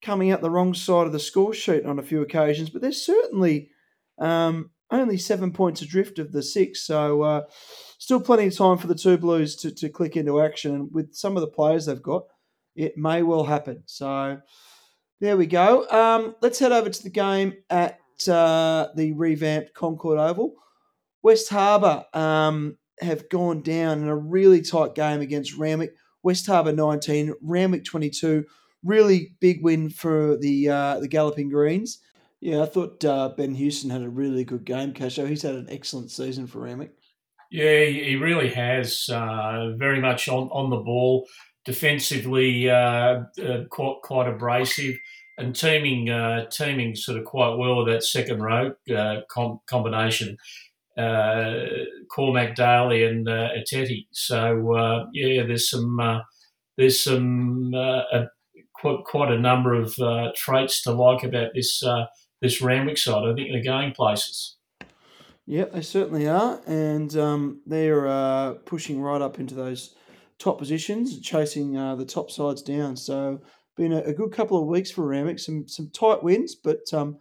coming 0.01 0.31
out 0.31 0.41
the 0.41 0.49
wrong 0.49 0.73
side 0.73 1.05
of 1.05 1.13
the 1.13 1.19
score 1.19 1.53
sheet 1.53 1.85
on 1.85 1.99
a 1.99 2.03
few 2.03 2.21
occasions. 2.21 2.69
But 2.69 2.81
they're 2.81 2.91
certainly 2.91 3.69
um, 4.19 4.71
only 4.89 5.17
seven 5.17 5.51
points 5.51 5.81
adrift 5.81 6.19
of 6.19 6.31
the 6.31 6.43
six. 6.43 6.85
So 6.85 7.21
uh, 7.21 7.41
still 8.01 8.19
plenty 8.19 8.47
of 8.47 8.57
time 8.57 8.79
for 8.79 8.87
the 8.87 8.95
two 8.95 9.15
Blues 9.15 9.55
to, 9.55 9.69
to 9.69 9.87
click 9.87 10.17
into 10.17 10.41
action. 10.41 10.73
And 10.73 10.91
with 10.91 11.13
some 11.13 11.37
of 11.37 11.41
the 11.41 11.47
players 11.47 11.85
they've 11.85 12.01
got, 12.01 12.23
it 12.75 12.97
may 12.97 13.21
well 13.21 13.43
happen. 13.43 13.83
So 13.85 14.41
there 15.19 15.37
we 15.37 15.45
go. 15.45 15.87
Um, 15.87 16.35
let's 16.41 16.57
head 16.57 16.71
over 16.71 16.89
to 16.89 17.03
the 17.03 17.11
game 17.11 17.53
at 17.69 17.99
uh, 18.27 18.87
the 18.95 19.11
revamped 19.11 19.75
Concord 19.75 20.17
Oval. 20.17 20.55
West 21.21 21.49
Harbour 21.49 22.03
um, 22.15 22.75
have 23.01 23.29
gone 23.29 23.61
down 23.61 24.01
in 24.01 24.07
a 24.07 24.15
really 24.15 24.63
tight 24.63 24.95
game 24.95 25.21
against 25.21 25.55
Randwick. 25.55 25.93
West 26.23 26.47
Harbour 26.47 26.73
19, 26.73 27.35
Randwick 27.43 27.85
22. 27.85 28.45
Really 28.83 29.35
big 29.39 29.63
win 29.63 29.91
for 29.91 30.37
the 30.37 30.69
uh, 30.69 30.99
the 30.99 31.07
Galloping 31.07 31.49
Greens. 31.49 31.99
Yeah, 32.39 32.63
I 32.63 32.65
thought 32.65 33.05
uh, 33.05 33.29
Ben 33.37 33.53
Houston 33.53 33.91
had 33.91 34.01
a 34.01 34.09
really 34.09 34.43
good 34.43 34.65
game, 34.65 34.91
Casho. 34.91 35.27
He's 35.27 35.43
had 35.43 35.53
an 35.53 35.67
excellent 35.69 36.09
season 36.09 36.47
for 36.47 36.61
Randwick. 36.61 36.95
Yeah, 37.51 37.83
he 37.83 38.15
really 38.15 38.49
has. 38.49 39.09
Uh, 39.09 39.73
very 39.75 39.99
much 39.99 40.29
on, 40.29 40.47
on 40.53 40.69
the 40.69 40.77
ball, 40.77 41.27
defensively 41.65 42.69
uh, 42.69 43.23
uh, 43.43 43.65
quite 43.69 43.97
quite 44.03 44.29
abrasive, 44.29 44.97
and 45.37 45.53
teaming 45.53 46.09
uh, 46.09 46.45
teaming 46.49 46.95
sort 46.95 47.17
of 47.19 47.25
quite 47.25 47.55
well 47.55 47.79
with 47.79 47.87
that 47.93 48.03
second 48.03 48.41
row 48.41 48.73
uh, 48.95 49.21
com- 49.29 49.59
combination. 49.67 50.37
Uh, 50.97 51.65
Cormac 52.09 52.55
Daly 52.55 53.03
and 53.03 53.27
uh, 53.27 53.49
Eteti. 53.57 54.07
So 54.11 55.09
yeah, 55.11 55.43
there's 55.45 55.69
some 55.69 56.21
there's 56.77 57.03
some 57.03 57.71
quite, 58.73 59.03
quite 59.05 59.31
a 59.31 59.39
number 59.39 59.73
of 59.73 59.93
traits 60.35 60.83
to 60.83 60.91
like 60.93 61.23
about 61.25 61.51
this 61.53 61.83
this 62.41 62.61
Randwick 62.61 62.97
side. 62.97 63.25
I 63.25 63.33
think 63.33 63.49
they're 63.51 63.63
going 63.63 63.91
places. 63.91 64.55
Yeah, 65.51 65.65
they 65.65 65.81
certainly 65.81 66.29
are, 66.29 66.61
and 66.65 67.13
um, 67.17 67.59
they're 67.65 68.07
uh, 68.07 68.53
pushing 68.65 69.01
right 69.01 69.21
up 69.21 69.37
into 69.37 69.53
those 69.53 69.95
top 70.39 70.57
positions, 70.57 71.19
chasing 71.19 71.75
uh, 71.75 71.97
the 71.97 72.05
top 72.05 72.31
sides 72.31 72.61
down. 72.61 72.95
So, 72.95 73.41
been 73.75 73.91
a, 73.91 73.97
a, 74.03 74.13
good 74.13 74.31
couple 74.31 74.61
of 74.61 74.69
weeks 74.69 74.91
for 74.91 75.05
Randwick. 75.05 75.39
Some 75.39 75.67
some 75.67 75.89
tight 75.89 76.23
wins, 76.23 76.55
but 76.55 76.79
um, 76.93 77.17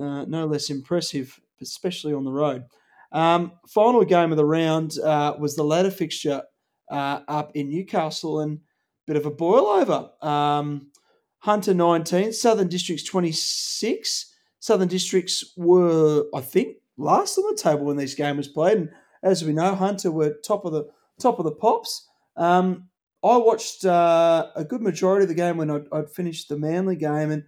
uh, 0.00 0.24
no 0.24 0.46
less 0.46 0.70
impressive, 0.70 1.38
especially 1.60 2.14
on 2.14 2.24
the 2.24 2.32
road. 2.32 2.64
Um, 3.12 3.52
final 3.68 4.06
game 4.06 4.30
of 4.30 4.38
the 4.38 4.46
round 4.46 4.98
uh, 4.98 5.34
was 5.38 5.54
the 5.54 5.62
ladder 5.62 5.90
fixture 5.90 6.44
uh, 6.90 7.20
up 7.28 7.50
in 7.54 7.68
Newcastle, 7.68 8.40
and 8.40 8.60
bit 9.06 9.18
of 9.18 9.26
a 9.26 9.30
boil 9.30 9.66
over. 9.66 10.08
Um, 10.22 10.92
Hunter 11.40 11.74
19, 11.74 12.32
Southern 12.32 12.68
Districts 12.68 13.04
26. 13.04 14.34
Southern 14.60 14.88
Districts 14.88 15.52
were, 15.58 16.24
I 16.34 16.40
think, 16.40 16.78
last 16.96 17.38
on 17.38 17.44
the 17.54 17.60
table 17.60 17.84
when 17.84 17.96
this 17.96 18.14
game 18.14 18.36
was 18.36 18.48
played. 18.48 18.78
And 18.78 18.90
as 19.22 19.44
we 19.44 19.52
know, 19.52 19.74
Hunter 19.74 20.10
were 20.10 20.36
top 20.44 20.64
of 20.64 20.72
the 20.72 20.86
top 21.20 21.38
of 21.38 21.44
the 21.44 21.52
pops. 21.52 22.08
Um, 22.36 22.88
I 23.24 23.36
watched 23.38 23.84
uh, 23.84 24.48
a 24.54 24.64
good 24.64 24.82
majority 24.82 25.24
of 25.24 25.28
the 25.28 25.34
game 25.34 25.56
when 25.56 25.70
I'd, 25.70 25.86
I'd, 25.90 26.10
finished 26.10 26.48
the 26.48 26.58
Manly 26.58 26.96
game, 26.96 27.30
and 27.30 27.44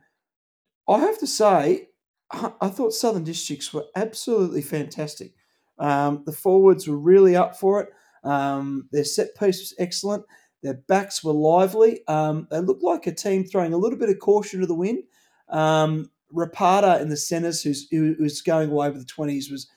I 0.88 0.98
have 1.00 1.18
to 1.18 1.26
say, 1.26 1.88
I 2.32 2.68
thought 2.68 2.92
Southern 2.92 3.24
Districts 3.24 3.72
were 3.72 3.84
absolutely 3.94 4.62
fantastic. 4.62 5.34
Um, 5.78 6.22
the 6.26 6.32
forwards 6.32 6.88
were 6.88 6.98
really 6.98 7.36
up 7.36 7.56
for 7.56 7.82
it. 7.82 7.88
Um, 8.24 8.88
their 8.90 9.04
set 9.04 9.36
piece 9.38 9.60
was 9.60 9.74
excellent. 9.78 10.24
Their 10.62 10.74
backs 10.74 11.22
were 11.22 11.32
lively. 11.32 12.06
Um, 12.08 12.48
they 12.50 12.58
looked 12.60 12.82
like 12.82 13.06
a 13.06 13.14
team 13.14 13.44
throwing 13.44 13.72
a 13.72 13.78
little 13.78 13.98
bit 13.98 14.10
of 14.10 14.18
caution 14.18 14.60
to 14.60 14.66
the 14.66 14.74
wind. 14.74 15.04
Um, 15.48 16.10
Rapata 16.34 17.00
in 17.00 17.08
the 17.08 17.16
centres, 17.16 17.62
who's 17.62 17.88
who's 17.90 18.42
going 18.42 18.70
away 18.70 18.90
with 18.90 19.00
the 19.00 19.06
twenties, 19.06 19.50
was 19.50 19.68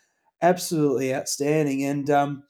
absolutely 0.42 1.14
outstanding. 1.14 1.84
And 1.84 2.10
um, 2.10 2.44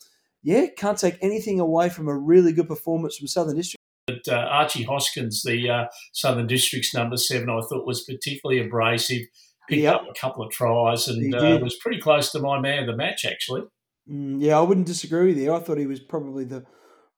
yeah, 0.43 0.67
can't 0.77 0.97
take 0.97 1.17
anything 1.21 1.59
away 1.59 1.89
from 1.89 2.07
a 2.07 2.17
really 2.17 2.53
good 2.53 2.67
performance 2.67 3.17
from 3.17 3.27
Southern 3.27 3.57
District. 3.57 3.77
But, 4.07 4.27
uh, 4.27 4.47
Archie 4.49 4.83
Hoskins, 4.83 5.43
the 5.43 5.69
uh, 5.69 5.85
Southern 6.13 6.47
District's 6.47 6.93
number 6.93 7.17
seven, 7.17 7.49
I 7.49 7.61
thought 7.61 7.85
was 7.85 8.03
particularly 8.03 8.61
abrasive. 8.61 9.27
Picked 9.69 9.83
yep. 9.83 9.95
up 9.95 10.07
a 10.09 10.19
couple 10.19 10.43
of 10.43 10.51
tries 10.51 11.07
and 11.07 11.33
uh, 11.35 11.59
was 11.61 11.77
pretty 11.77 12.01
close 12.01 12.31
to 12.31 12.39
my 12.39 12.59
man 12.59 12.79
of 12.79 12.87
the 12.87 12.97
match, 12.97 13.23
actually. 13.23 13.61
Mm, 14.09 14.41
yeah, 14.41 14.57
I 14.57 14.61
wouldn't 14.61 14.87
disagree 14.87 15.27
with 15.27 15.37
you. 15.37 15.53
I 15.53 15.59
thought 15.59 15.77
he 15.77 15.85
was 15.85 15.99
probably 15.99 16.43
the 16.43 16.65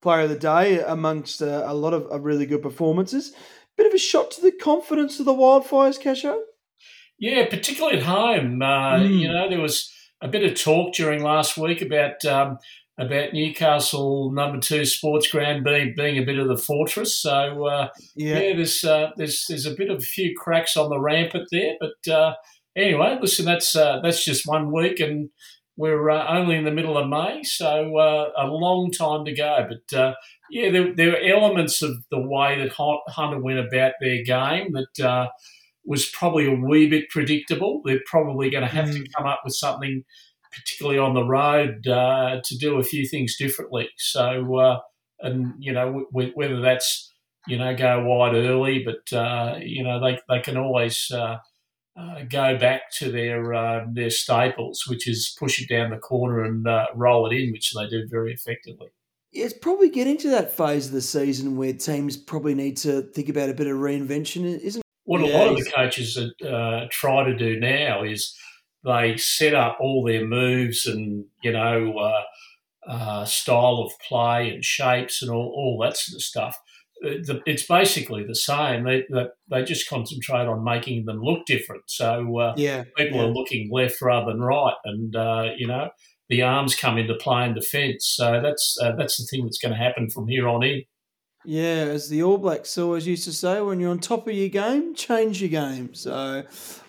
player 0.01 0.23
of 0.23 0.29
the 0.29 0.37
day 0.37 0.81
amongst 0.81 1.41
uh, 1.41 1.63
a 1.65 1.73
lot 1.73 1.93
of 1.93 2.23
really 2.23 2.45
good 2.45 2.61
performances. 2.61 3.33
Bit 3.77 3.87
of 3.87 3.93
a 3.93 3.97
shot 3.97 4.29
to 4.31 4.41
the 4.41 4.51
confidence 4.51 5.19
of 5.19 5.25
the 5.25 5.33
Wildfires, 5.33 5.99
Casho. 5.99 6.37
Yeah, 7.23 7.45
particularly 7.45 7.99
at 7.99 8.03
home. 8.03 8.61
Uh, 8.61 8.97
mm. 8.97 9.21
You 9.21 9.31
know, 9.31 9.47
there 9.47 9.61
was 9.61 9.89
a 10.21 10.27
bit 10.27 10.43
of 10.43 10.59
talk 10.59 10.93
during 10.93 11.23
last 11.23 11.57
week 11.57 11.81
about 11.81 12.25
um, 12.25 12.57
about 12.97 13.31
Newcastle 13.31 14.29
number 14.33 14.59
two 14.59 14.83
sports 14.83 15.31
ground 15.31 15.63
being 15.63 15.93
being 15.95 16.17
a 16.17 16.25
bit 16.25 16.37
of 16.37 16.49
the 16.49 16.57
fortress. 16.57 17.15
So 17.15 17.65
uh, 17.65 17.87
yeah. 18.17 18.39
yeah, 18.39 18.55
there's 18.57 18.83
uh, 18.83 19.11
there's 19.15 19.45
there's 19.47 19.65
a 19.65 19.73
bit 19.73 19.89
of 19.89 19.99
a 19.99 20.01
few 20.01 20.35
cracks 20.37 20.75
on 20.75 20.89
the 20.89 20.99
rampart 20.99 21.47
there. 21.49 21.75
But 21.79 22.13
uh, 22.13 22.33
anyway, 22.75 23.17
listen, 23.21 23.45
that's 23.45 23.73
uh, 23.73 24.01
that's 24.03 24.25
just 24.25 24.45
one 24.45 24.73
week, 24.73 24.99
and 24.99 25.29
we're 25.77 26.09
uh, 26.09 26.27
only 26.27 26.57
in 26.57 26.65
the 26.65 26.71
middle 26.71 26.97
of 26.97 27.07
May, 27.07 27.41
so 27.43 27.97
uh, 27.99 28.31
a 28.37 28.47
long 28.47 28.91
time 28.91 29.23
to 29.23 29.33
go. 29.33 29.69
But 29.69 29.97
uh, 29.97 30.13
yeah, 30.51 30.71
there, 30.71 30.93
there, 30.93 31.13
are 31.13 31.37
elements 31.37 31.81
of 31.81 32.03
the 32.11 32.19
way 32.19 32.59
that 32.59 32.73
Hunter 32.73 33.39
went 33.39 33.59
about 33.59 33.93
their 34.01 34.25
game 34.25 34.73
that 34.73 35.05
uh, 35.05 35.27
was 35.85 36.09
probably 36.09 36.47
a 36.47 36.55
wee 36.55 36.89
bit 36.89 37.09
predictable. 37.09 37.81
They're 37.83 38.01
probably 38.05 38.49
going 38.49 38.63
to 38.63 38.69
have 38.69 38.89
mm. 38.89 39.03
to 39.03 39.11
come 39.15 39.25
up 39.25 39.41
with 39.43 39.55
something, 39.55 40.03
particularly 40.51 40.99
on 40.99 41.13
the 41.13 41.25
road, 41.25 41.87
uh, 41.87 42.41
to 42.43 42.57
do 42.57 42.79
a 42.79 42.83
few 42.83 43.07
things 43.07 43.35
differently. 43.37 43.89
So, 43.97 44.57
uh, 44.57 44.79
and 45.19 45.53
you 45.59 45.73
know, 45.73 46.05
w- 46.11 46.31
whether 46.35 46.61
that's 46.61 47.11
you 47.47 47.57
know 47.57 47.75
go 47.75 48.03
wide 48.05 48.35
early, 48.35 48.85
but 48.85 49.59
you 49.61 49.83
know 49.83 49.99
they 49.99 50.19
they 50.29 50.41
can 50.41 50.57
always 50.57 51.11
uh, 51.95 52.23
go 52.29 52.57
back 52.57 52.91
to 52.91 53.11
their 53.11 53.53
uh, 53.53 53.85
their 53.91 54.09
staples, 54.09 54.85
which 54.87 55.07
is 55.07 55.35
push 55.37 55.61
it 55.61 55.69
down 55.69 55.91
the 55.91 55.97
corner 55.97 56.43
and 56.43 56.67
uh, 56.67 56.87
roll 56.95 57.29
it 57.29 57.35
in, 57.35 57.51
which 57.51 57.73
they 57.73 57.87
do 57.87 58.07
very 58.09 58.33
effectively. 58.33 58.87
Yeah, 59.31 59.45
it's 59.45 59.53
probably 59.53 59.89
getting 59.89 60.17
to 60.19 60.29
that 60.29 60.55
phase 60.55 60.87
of 60.87 60.91
the 60.91 61.01
season 61.01 61.57
where 61.57 61.73
teams 61.73 62.17
probably 62.17 62.53
need 62.53 62.77
to 62.77 63.01
think 63.01 63.29
about 63.29 63.49
a 63.49 63.53
bit 63.53 63.67
of 63.67 63.77
reinvention, 63.77 64.45
isn't 64.45 64.79
it? 64.79 64.82
What 65.05 65.21
yeah, 65.21 65.27
a 65.27 65.31
lot 65.37 65.47
of 65.49 65.57
the 65.57 65.71
coaches 65.71 66.17
uh, 66.17 66.85
try 66.91 67.23
to 67.25 67.35
do 67.35 67.59
now 67.59 68.03
is 68.03 68.35
they 68.85 69.17
set 69.17 69.53
up 69.53 69.77
all 69.79 70.03
their 70.03 70.25
moves 70.25 70.85
and 70.85 71.25
you 71.43 71.51
know 71.51 71.97
uh, 71.97 72.23
uh, 72.89 73.25
style 73.25 73.83
of 73.85 73.91
play 74.07 74.49
and 74.49 74.63
shapes 74.63 75.21
and 75.21 75.31
all, 75.31 75.53
all 75.55 75.79
that 75.83 75.97
sort 75.97 76.15
of 76.15 76.21
stuff 76.21 76.59
it's 77.03 77.65
basically 77.65 78.23
the 78.23 78.35
same. 78.35 78.83
They, 78.83 79.03
they 79.49 79.63
just 79.63 79.89
concentrate 79.89 80.47
on 80.47 80.63
making 80.63 81.05
them 81.05 81.21
look 81.21 81.45
different. 81.45 81.83
So 81.87 82.39
uh, 82.39 82.53
yeah, 82.55 82.83
people 82.95 83.17
yeah. 83.17 83.25
are 83.25 83.31
looking 83.33 83.69
left 83.71 84.01
rather 84.01 84.31
than 84.31 84.41
right, 84.41 84.75
and 84.85 85.15
uh, 85.15 85.49
you 85.57 85.67
know 85.67 85.89
the 86.29 86.41
arms 86.41 86.75
come 86.75 86.97
into 86.97 87.15
play 87.15 87.45
in 87.45 87.53
defence. 87.53 88.05
So 88.15 88.39
that's 88.41 88.77
uh, 88.81 88.93
that's 88.97 89.17
the 89.17 89.25
thing 89.25 89.45
that's 89.45 89.59
going 89.59 89.73
to 89.73 89.77
happen 89.77 90.09
from 90.09 90.27
here 90.27 90.47
on 90.47 90.63
in. 90.63 90.83
Yeah, 91.45 91.87
as 91.91 92.07
the 92.07 92.23
All 92.23 92.37
Blacks 92.37 92.77
always 92.77 93.05
used 93.05 93.25
to 93.25 93.33
say, 93.33 93.59
when 93.61 93.79
you're 93.79 93.91
on 93.91 93.99
top 93.99 94.27
of 94.27 94.33
your 94.33 94.49
game, 94.49 94.95
change 94.95 95.41
your 95.41 95.49
game. 95.49 95.93
So 95.93 96.43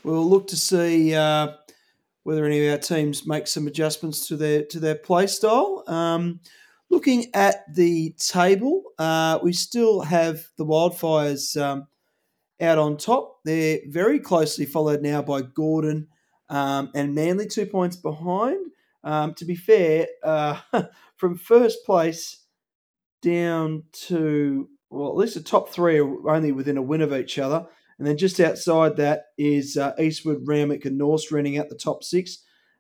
we'll 0.04 0.28
look 0.28 0.46
to 0.48 0.56
see 0.56 1.14
uh, 1.14 1.54
whether 2.22 2.44
any 2.44 2.64
of 2.64 2.72
our 2.72 2.78
teams 2.78 3.26
make 3.26 3.48
some 3.48 3.66
adjustments 3.66 4.28
to 4.28 4.36
their 4.36 4.64
to 4.66 4.78
their 4.78 4.94
play 4.94 5.26
style. 5.26 5.82
Um, 5.86 6.40
Looking 6.94 7.34
at 7.34 7.74
the 7.74 8.14
table, 8.18 8.84
uh, 9.00 9.40
we 9.42 9.52
still 9.52 10.02
have 10.02 10.46
the 10.56 10.64
Wildfires 10.64 11.60
um, 11.60 11.88
out 12.60 12.78
on 12.78 12.98
top. 12.98 13.40
They're 13.44 13.80
very 13.88 14.20
closely 14.20 14.64
followed 14.64 15.02
now 15.02 15.20
by 15.20 15.42
Gordon 15.42 16.06
um, 16.48 16.90
and 16.94 17.12
Manly, 17.12 17.46
two 17.46 17.66
points 17.66 17.96
behind. 17.96 18.70
Um, 19.02 19.34
to 19.34 19.44
be 19.44 19.56
fair, 19.56 20.06
uh, 20.22 20.60
from 21.16 21.36
first 21.36 21.84
place 21.84 22.43
down 23.24 23.84
to, 23.92 24.68
well, 24.90 25.08
at 25.10 25.16
least 25.16 25.34
the 25.34 25.40
top 25.40 25.70
three 25.70 25.98
are 25.98 26.30
only 26.30 26.52
within 26.52 26.76
a 26.76 26.82
win 26.82 27.00
of 27.00 27.12
each 27.12 27.38
other. 27.38 27.66
And 27.98 28.06
then 28.06 28.16
just 28.16 28.40
outside 28.40 28.96
that 28.96 29.26
is 29.38 29.76
uh, 29.76 29.92
Eastwood, 29.98 30.42
Randwick, 30.46 30.84
and 30.84 30.98
North 30.98 31.30
running 31.30 31.58
out 31.58 31.68
the 31.68 31.76
top 31.76 32.04
six. 32.04 32.38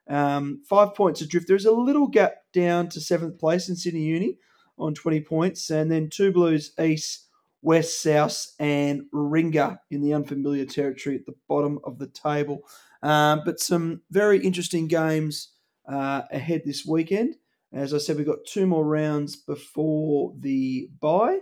Um, 0.08 0.62
five 0.68 0.94
points 0.94 1.20
adrift. 1.20 1.48
There's 1.48 1.64
a 1.64 1.72
little 1.72 2.08
gap 2.08 2.34
down 2.52 2.88
to 2.90 3.00
seventh 3.00 3.38
place 3.38 3.68
in 3.68 3.76
Sydney 3.76 4.02
Uni 4.02 4.38
on 4.76 4.92
20 4.92 5.20
points, 5.22 5.70
and 5.70 5.90
then 5.90 6.10
two 6.10 6.32
Blues, 6.32 6.72
East, 6.80 7.28
West, 7.62 8.02
South, 8.02 8.52
and 8.58 9.04
Ringa 9.14 9.78
in 9.90 10.02
the 10.02 10.12
unfamiliar 10.12 10.66
territory 10.66 11.16
at 11.16 11.26
the 11.26 11.34
bottom 11.48 11.78
of 11.84 11.98
the 11.98 12.08
table. 12.08 12.62
Um, 13.02 13.42
but 13.44 13.60
some 13.60 14.02
very 14.10 14.38
interesting 14.40 14.88
games 14.88 15.52
uh, 15.88 16.22
ahead 16.30 16.62
this 16.64 16.84
weekend. 16.84 17.36
As 17.74 17.92
I 17.92 17.98
said, 17.98 18.16
we've 18.16 18.26
got 18.26 18.44
two 18.46 18.66
more 18.66 18.84
rounds 18.84 19.34
before 19.34 20.32
the 20.38 20.88
bye. 21.00 21.40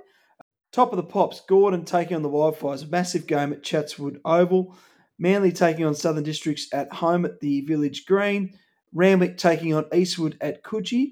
Top 0.72 0.90
of 0.90 0.96
the 0.96 1.02
pops, 1.02 1.42
Gordon 1.42 1.84
taking 1.84 2.16
on 2.16 2.22
the 2.22 2.30
Wildfires. 2.30 2.90
Massive 2.90 3.26
game 3.26 3.52
at 3.52 3.62
Chatswood 3.62 4.18
Oval. 4.24 4.74
Manly 5.18 5.52
taking 5.52 5.84
on 5.84 5.94
Southern 5.94 6.24
Districts 6.24 6.72
at 6.72 6.90
home 6.90 7.26
at 7.26 7.40
the 7.40 7.60
Village 7.66 8.06
Green. 8.06 8.58
Randwick 8.94 9.36
taking 9.36 9.74
on 9.74 9.84
Eastwood 9.94 10.38
at 10.40 10.64
Coogee. 10.64 11.10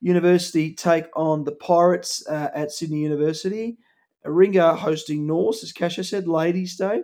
University 0.00 0.74
take 0.74 1.06
on 1.14 1.44
the 1.44 1.52
Pirates 1.52 2.26
uh, 2.26 2.50
at 2.54 2.72
Sydney 2.72 3.02
University. 3.02 3.76
Ringa 4.24 4.78
hosting 4.78 5.26
North, 5.26 5.62
as 5.62 5.72
Kasha 5.72 6.04
said, 6.04 6.26
Ladies' 6.26 6.76
Day. 6.76 7.02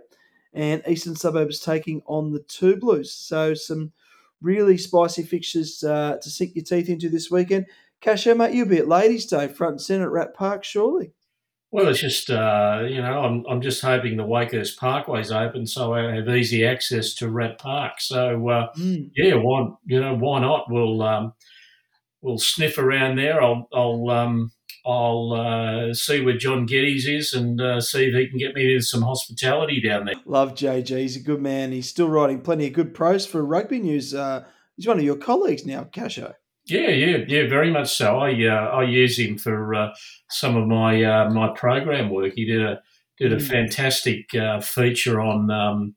And 0.55 0.83
Eastern 0.89 1.15
Suburbs 1.15 1.61
taking 1.61 2.01
on 2.07 2.33
the 2.33 2.41
Two 2.41 2.77
Blues. 2.77 3.13
So 3.13 3.53
some 3.53 3.93
really 4.41 4.79
spicy 4.79 5.23
fixtures 5.23 5.83
uh, 5.85 6.17
to 6.21 6.31
sink 6.31 6.55
your 6.55 6.65
teeth 6.65 6.89
into 6.89 7.09
this 7.09 7.31
weekend. 7.31 7.67
Kasha, 8.01 8.35
mate, 8.35 8.55
you'll 8.55 8.69
be 8.69 8.79
at 8.79 8.89
Ladies' 8.89 9.27
Day 9.27 9.49
front 9.49 9.73
and 9.73 9.81
centre 9.81 10.07
at 10.07 10.13
Rat 10.13 10.35
Park, 10.35 10.65
surely. 10.65 11.13
Well, 11.73 11.87
it's 11.87 12.01
just 12.01 12.31
uh, 12.31 12.83
you 12.89 13.01
know 13.01 13.21
I'm 13.21 13.45
I'm 13.49 13.61
just 13.61 13.81
hoping 13.81 14.17
the 14.17 14.25
Wakehurst 14.25 14.77
Parkway's 14.77 15.31
open 15.31 15.67
so 15.67 15.95
I 15.95 16.17
have 16.17 16.29
easy 16.29 16.67
access 16.67 17.15
to 17.15 17.31
Rat 17.31 17.59
Park. 17.59 18.01
So 18.01 18.49
uh, 18.49 18.73
mm. 18.77 19.11
yeah, 19.15 19.35
why 19.35 19.69
you 19.87 20.01
know 20.01 20.17
why 20.17 20.41
not? 20.41 20.67
We'll 20.69 21.01
um, 21.03 21.33
we'll 22.23 22.39
sniff 22.39 22.77
around 22.77 23.17
there. 23.17 23.41
I'll 23.41 23.69
I'll 23.73 24.11
um, 24.11 24.51
I'll 24.87 25.33
uh, 25.33 25.95
see 25.95 26.23
where 26.25 26.37
John 26.37 26.67
Geddes 26.67 27.07
is 27.07 27.33
and 27.33 27.61
uh, 27.61 27.81
see 27.81 28.07
if 28.07 28.15
he 28.15 28.29
can 28.29 28.39
get 28.39 28.55
me 28.55 28.73
into 28.73 28.85
some 28.85 29.03
hospitality 29.03 29.81
down 29.81 30.07
there. 30.07 30.15
Love 30.25 30.55
JG. 30.55 30.97
He's 30.99 31.17
a 31.17 31.21
good 31.21 31.41
man. 31.41 31.73
He's 31.73 31.89
still 31.89 32.09
writing 32.09 32.41
plenty 32.41 32.67
of 32.67 32.73
good 32.73 32.95
prose 32.95 33.27
for 33.27 33.45
Rugby 33.45 33.79
News. 33.79 34.15
Uh, 34.15 34.45
he's 34.77 34.87
one 34.87 34.99
of 34.99 35.05
your 35.05 35.17
colleagues 35.17 35.67
now, 35.67 35.85
Casho. 35.85 36.35
Yeah, 36.67 36.91
yeah, 36.91 37.19
yeah, 37.27 37.49
very 37.49 37.71
much 37.71 37.97
so. 37.97 38.19
I 38.19 38.31
uh, 38.47 38.69
I 38.69 38.85
use 38.85 39.19
him 39.19 39.39
for 39.39 39.75
uh, 39.75 39.89
some 40.29 40.57
of 40.57 40.69
my 40.69 41.03
uh, 41.03 41.31
my 41.31 41.49
program 41.57 42.11
work. 42.11 42.35
He 42.37 42.45
did 42.45 42.63
a 42.63 42.81
did 43.19 43.33
a 43.33 43.37
mm. 43.37 43.43
fantastic 43.43 44.35
uh, 44.35 44.61
feature 44.61 45.21
on 45.21 45.51
um, 45.51 45.95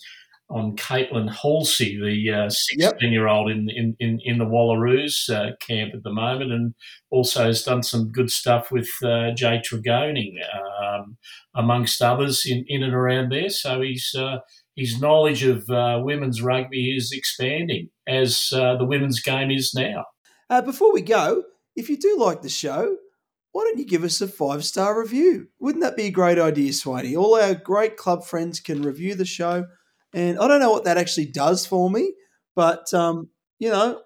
on 0.54 0.76
Caitlin 0.76 1.30
Halsey, 1.30 1.98
the 2.00 2.50
sixteen 2.50 3.12
year 3.12 3.28
old 3.28 3.50
in, 3.50 3.68
in, 3.70 3.96
in 4.00 4.20
in 4.24 4.38
the 4.38 4.46
Wallaroos 4.46 5.30
uh, 5.30 5.56
camp 5.60 5.94
at 5.96 6.04
the 6.04 6.14
moment, 6.14 6.52
and 6.52 6.74
also 7.10 7.46
has 7.46 7.64
done 7.64 7.82
some 7.82 8.12
good 8.12 8.30
stuff 8.30 8.72
with 8.72 8.90
uh, 9.04 9.32
Jay 9.36 9.62
Tregonning, 9.66 10.36
um, 10.82 11.18
amongst 11.56 12.02
others, 12.02 12.44
in, 12.46 12.64
in 12.68 12.84
and 12.84 12.94
around 12.94 13.32
there. 13.32 13.50
So 13.50 13.82
he's 13.82 14.16
his 14.76 15.02
knowledge 15.02 15.44
of 15.44 15.66
women's 16.04 16.42
rugby 16.42 16.96
is 16.96 17.12
expanding 17.12 17.90
as 18.08 18.50
the 18.52 18.86
women's 18.86 19.22
game 19.22 19.52
is 19.52 19.74
now. 19.76 20.06
Uh, 20.50 20.62
before 20.62 20.94
we 20.94 21.02
go, 21.02 21.44
if 21.76 21.90
you 21.90 21.98
do 21.98 22.18
like 22.20 22.42
the 22.44 22.50
show, 22.50 22.98
why 23.54 23.64
don't 23.64 23.80
you 23.80 23.86
give 23.86 24.04
us 24.04 24.22
a 24.22 24.28
five 24.28 24.64
star 24.64 25.00
review? 25.00 25.48
Wouldn't 25.60 25.84
that 25.84 25.96
be 25.96 26.06
a 26.06 26.12
great 26.12 26.38
idea, 26.40 26.72
Swainy? 26.72 27.18
All 27.18 27.36
our 27.36 27.56
great 27.56 27.98
club 27.98 28.24
friends 28.24 28.60
can 28.60 28.84
review 28.84 29.16
the 29.16 29.26
show. 29.26 29.66
And 30.14 30.40
I 30.40 30.48
don't 30.48 30.60
know 30.60 30.72
what 30.72 30.86
that 30.86 30.98
actually 30.98 31.28
does 31.28 31.66
for 31.66 31.90
me, 31.90 32.14
but, 32.56 32.94
um, 32.94 33.30
you 33.60 33.70
know, 33.70 34.02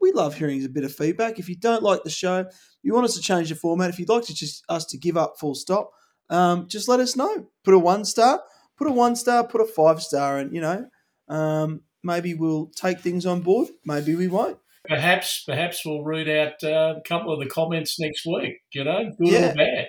we 0.00 0.12
love 0.12 0.34
hearing 0.36 0.64
a 0.64 0.68
bit 0.68 0.84
of 0.84 0.94
feedback. 0.94 1.38
If 1.38 1.48
you 1.48 1.56
don't 1.56 1.82
like 1.82 2.02
the 2.02 2.10
show, 2.10 2.46
you 2.82 2.92
want 2.92 3.04
us 3.04 3.14
to 3.14 3.20
change 3.20 3.48
the 3.48 3.54
format, 3.54 3.90
if 3.90 3.98
you'd 3.98 4.08
like 4.08 4.24
to 4.24 4.34
just 4.34 4.64
us 4.68 4.84
to 4.86 4.98
give 4.98 5.16
up 5.16 5.34
full 5.38 5.54
stop, 5.54 5.90
um, 6.30 6.66
just 6.68 6.88
let 6.88 7.00
us 7.00 7.16
know. 7.16 7.46
Put 7.64 7.74
a 7.74 7.78
one 7.78 8.04
star, 8.04 8.42
put 8.76 8.88
a 8.88 8.92
one 8.92 9.16
star, 9.16 9.46
put 9.46 9.60
a 9.60 9.66
five 9.66 10.02
star, 10.02 10.38
and, 10.38 10.54
you 10.54 10.60
know, 10.60 10.86
um, 11.28 11.82
maybe 12.02 12.34
we'll 12.34 12.66
take 12.74 13.00
things 13.00 13.26
on 13.26 13.40
board. 13.40 13.68
Maybe 13.84 14.14
we 14.14 14.28
won't 14.28 14.58
perhaps 14.86 15.42
perhaps 15.44 15.84
we'll 15.84 16.02
read 16.02 16.28
out 16.28 16.62
uh, 16.62 16.94
a 16.98 17.00
couple 17.06 17.32
of 17.32 17.40
the 17.40 17.46
comments 17.46 17.98
next 17.98 18.26
week. 18.26 18.60
You 18.72 18.84
know, 18.84 19.12
good 19.18 19.28
yeah. 19.28 19.52
or 19.52 19.54
bad. 19.54 19.86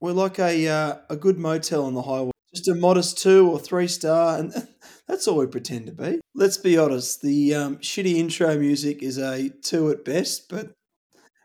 We're 0.00 0.12
like 0.12 0.38
a 0.38 0.68
uh, 0.68 0.96
a 1.10 1.16
good 1.16 1.38
motel 1.38 1.84
on 1.84 1.94
the 1.94 2.02
highway, 2.02 2.32
just 2.54 2.68
a 2.68 2.74
modest 2.74 3.18
two 3.18 3.48
or 3.50 3.58
three 3.58 3.88
star, 3.88 4.38
and 4.38 4.52
that's 5.08 5.28
all 5.28 5.38
we 5.38 5.46
pretend 5.46 5.86
to 5.86 5.92
be. 5.92 6.20
Let's 6.34 6.58
be 6.58 6.76
honest. 6.78 7.22
The 7.22 7.54
um, 7.54 7.76
shitty 7.78 8.16
intro 8.16 8.58
music 8.58 9.02
is 9.02 9.18
a 9.18 9.50
two 9.62 9.90
at 9.90 10.04
best, 10.04 10.48
but 10.48 10.72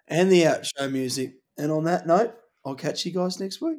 and 0.08 0.32
the 0.32 0.44
outro 0.44 0.92
music. 0.92 1.36
And 1.58 1.72
on 1.72 1.84
that 1.86 2.08
note, 2.08 2.34
I'll 2.66 2.76
catch 2.76 3.06
you 3.06 3.12
guys 3.12 3.40
next 3.40 3.62
week. 3.62 3.78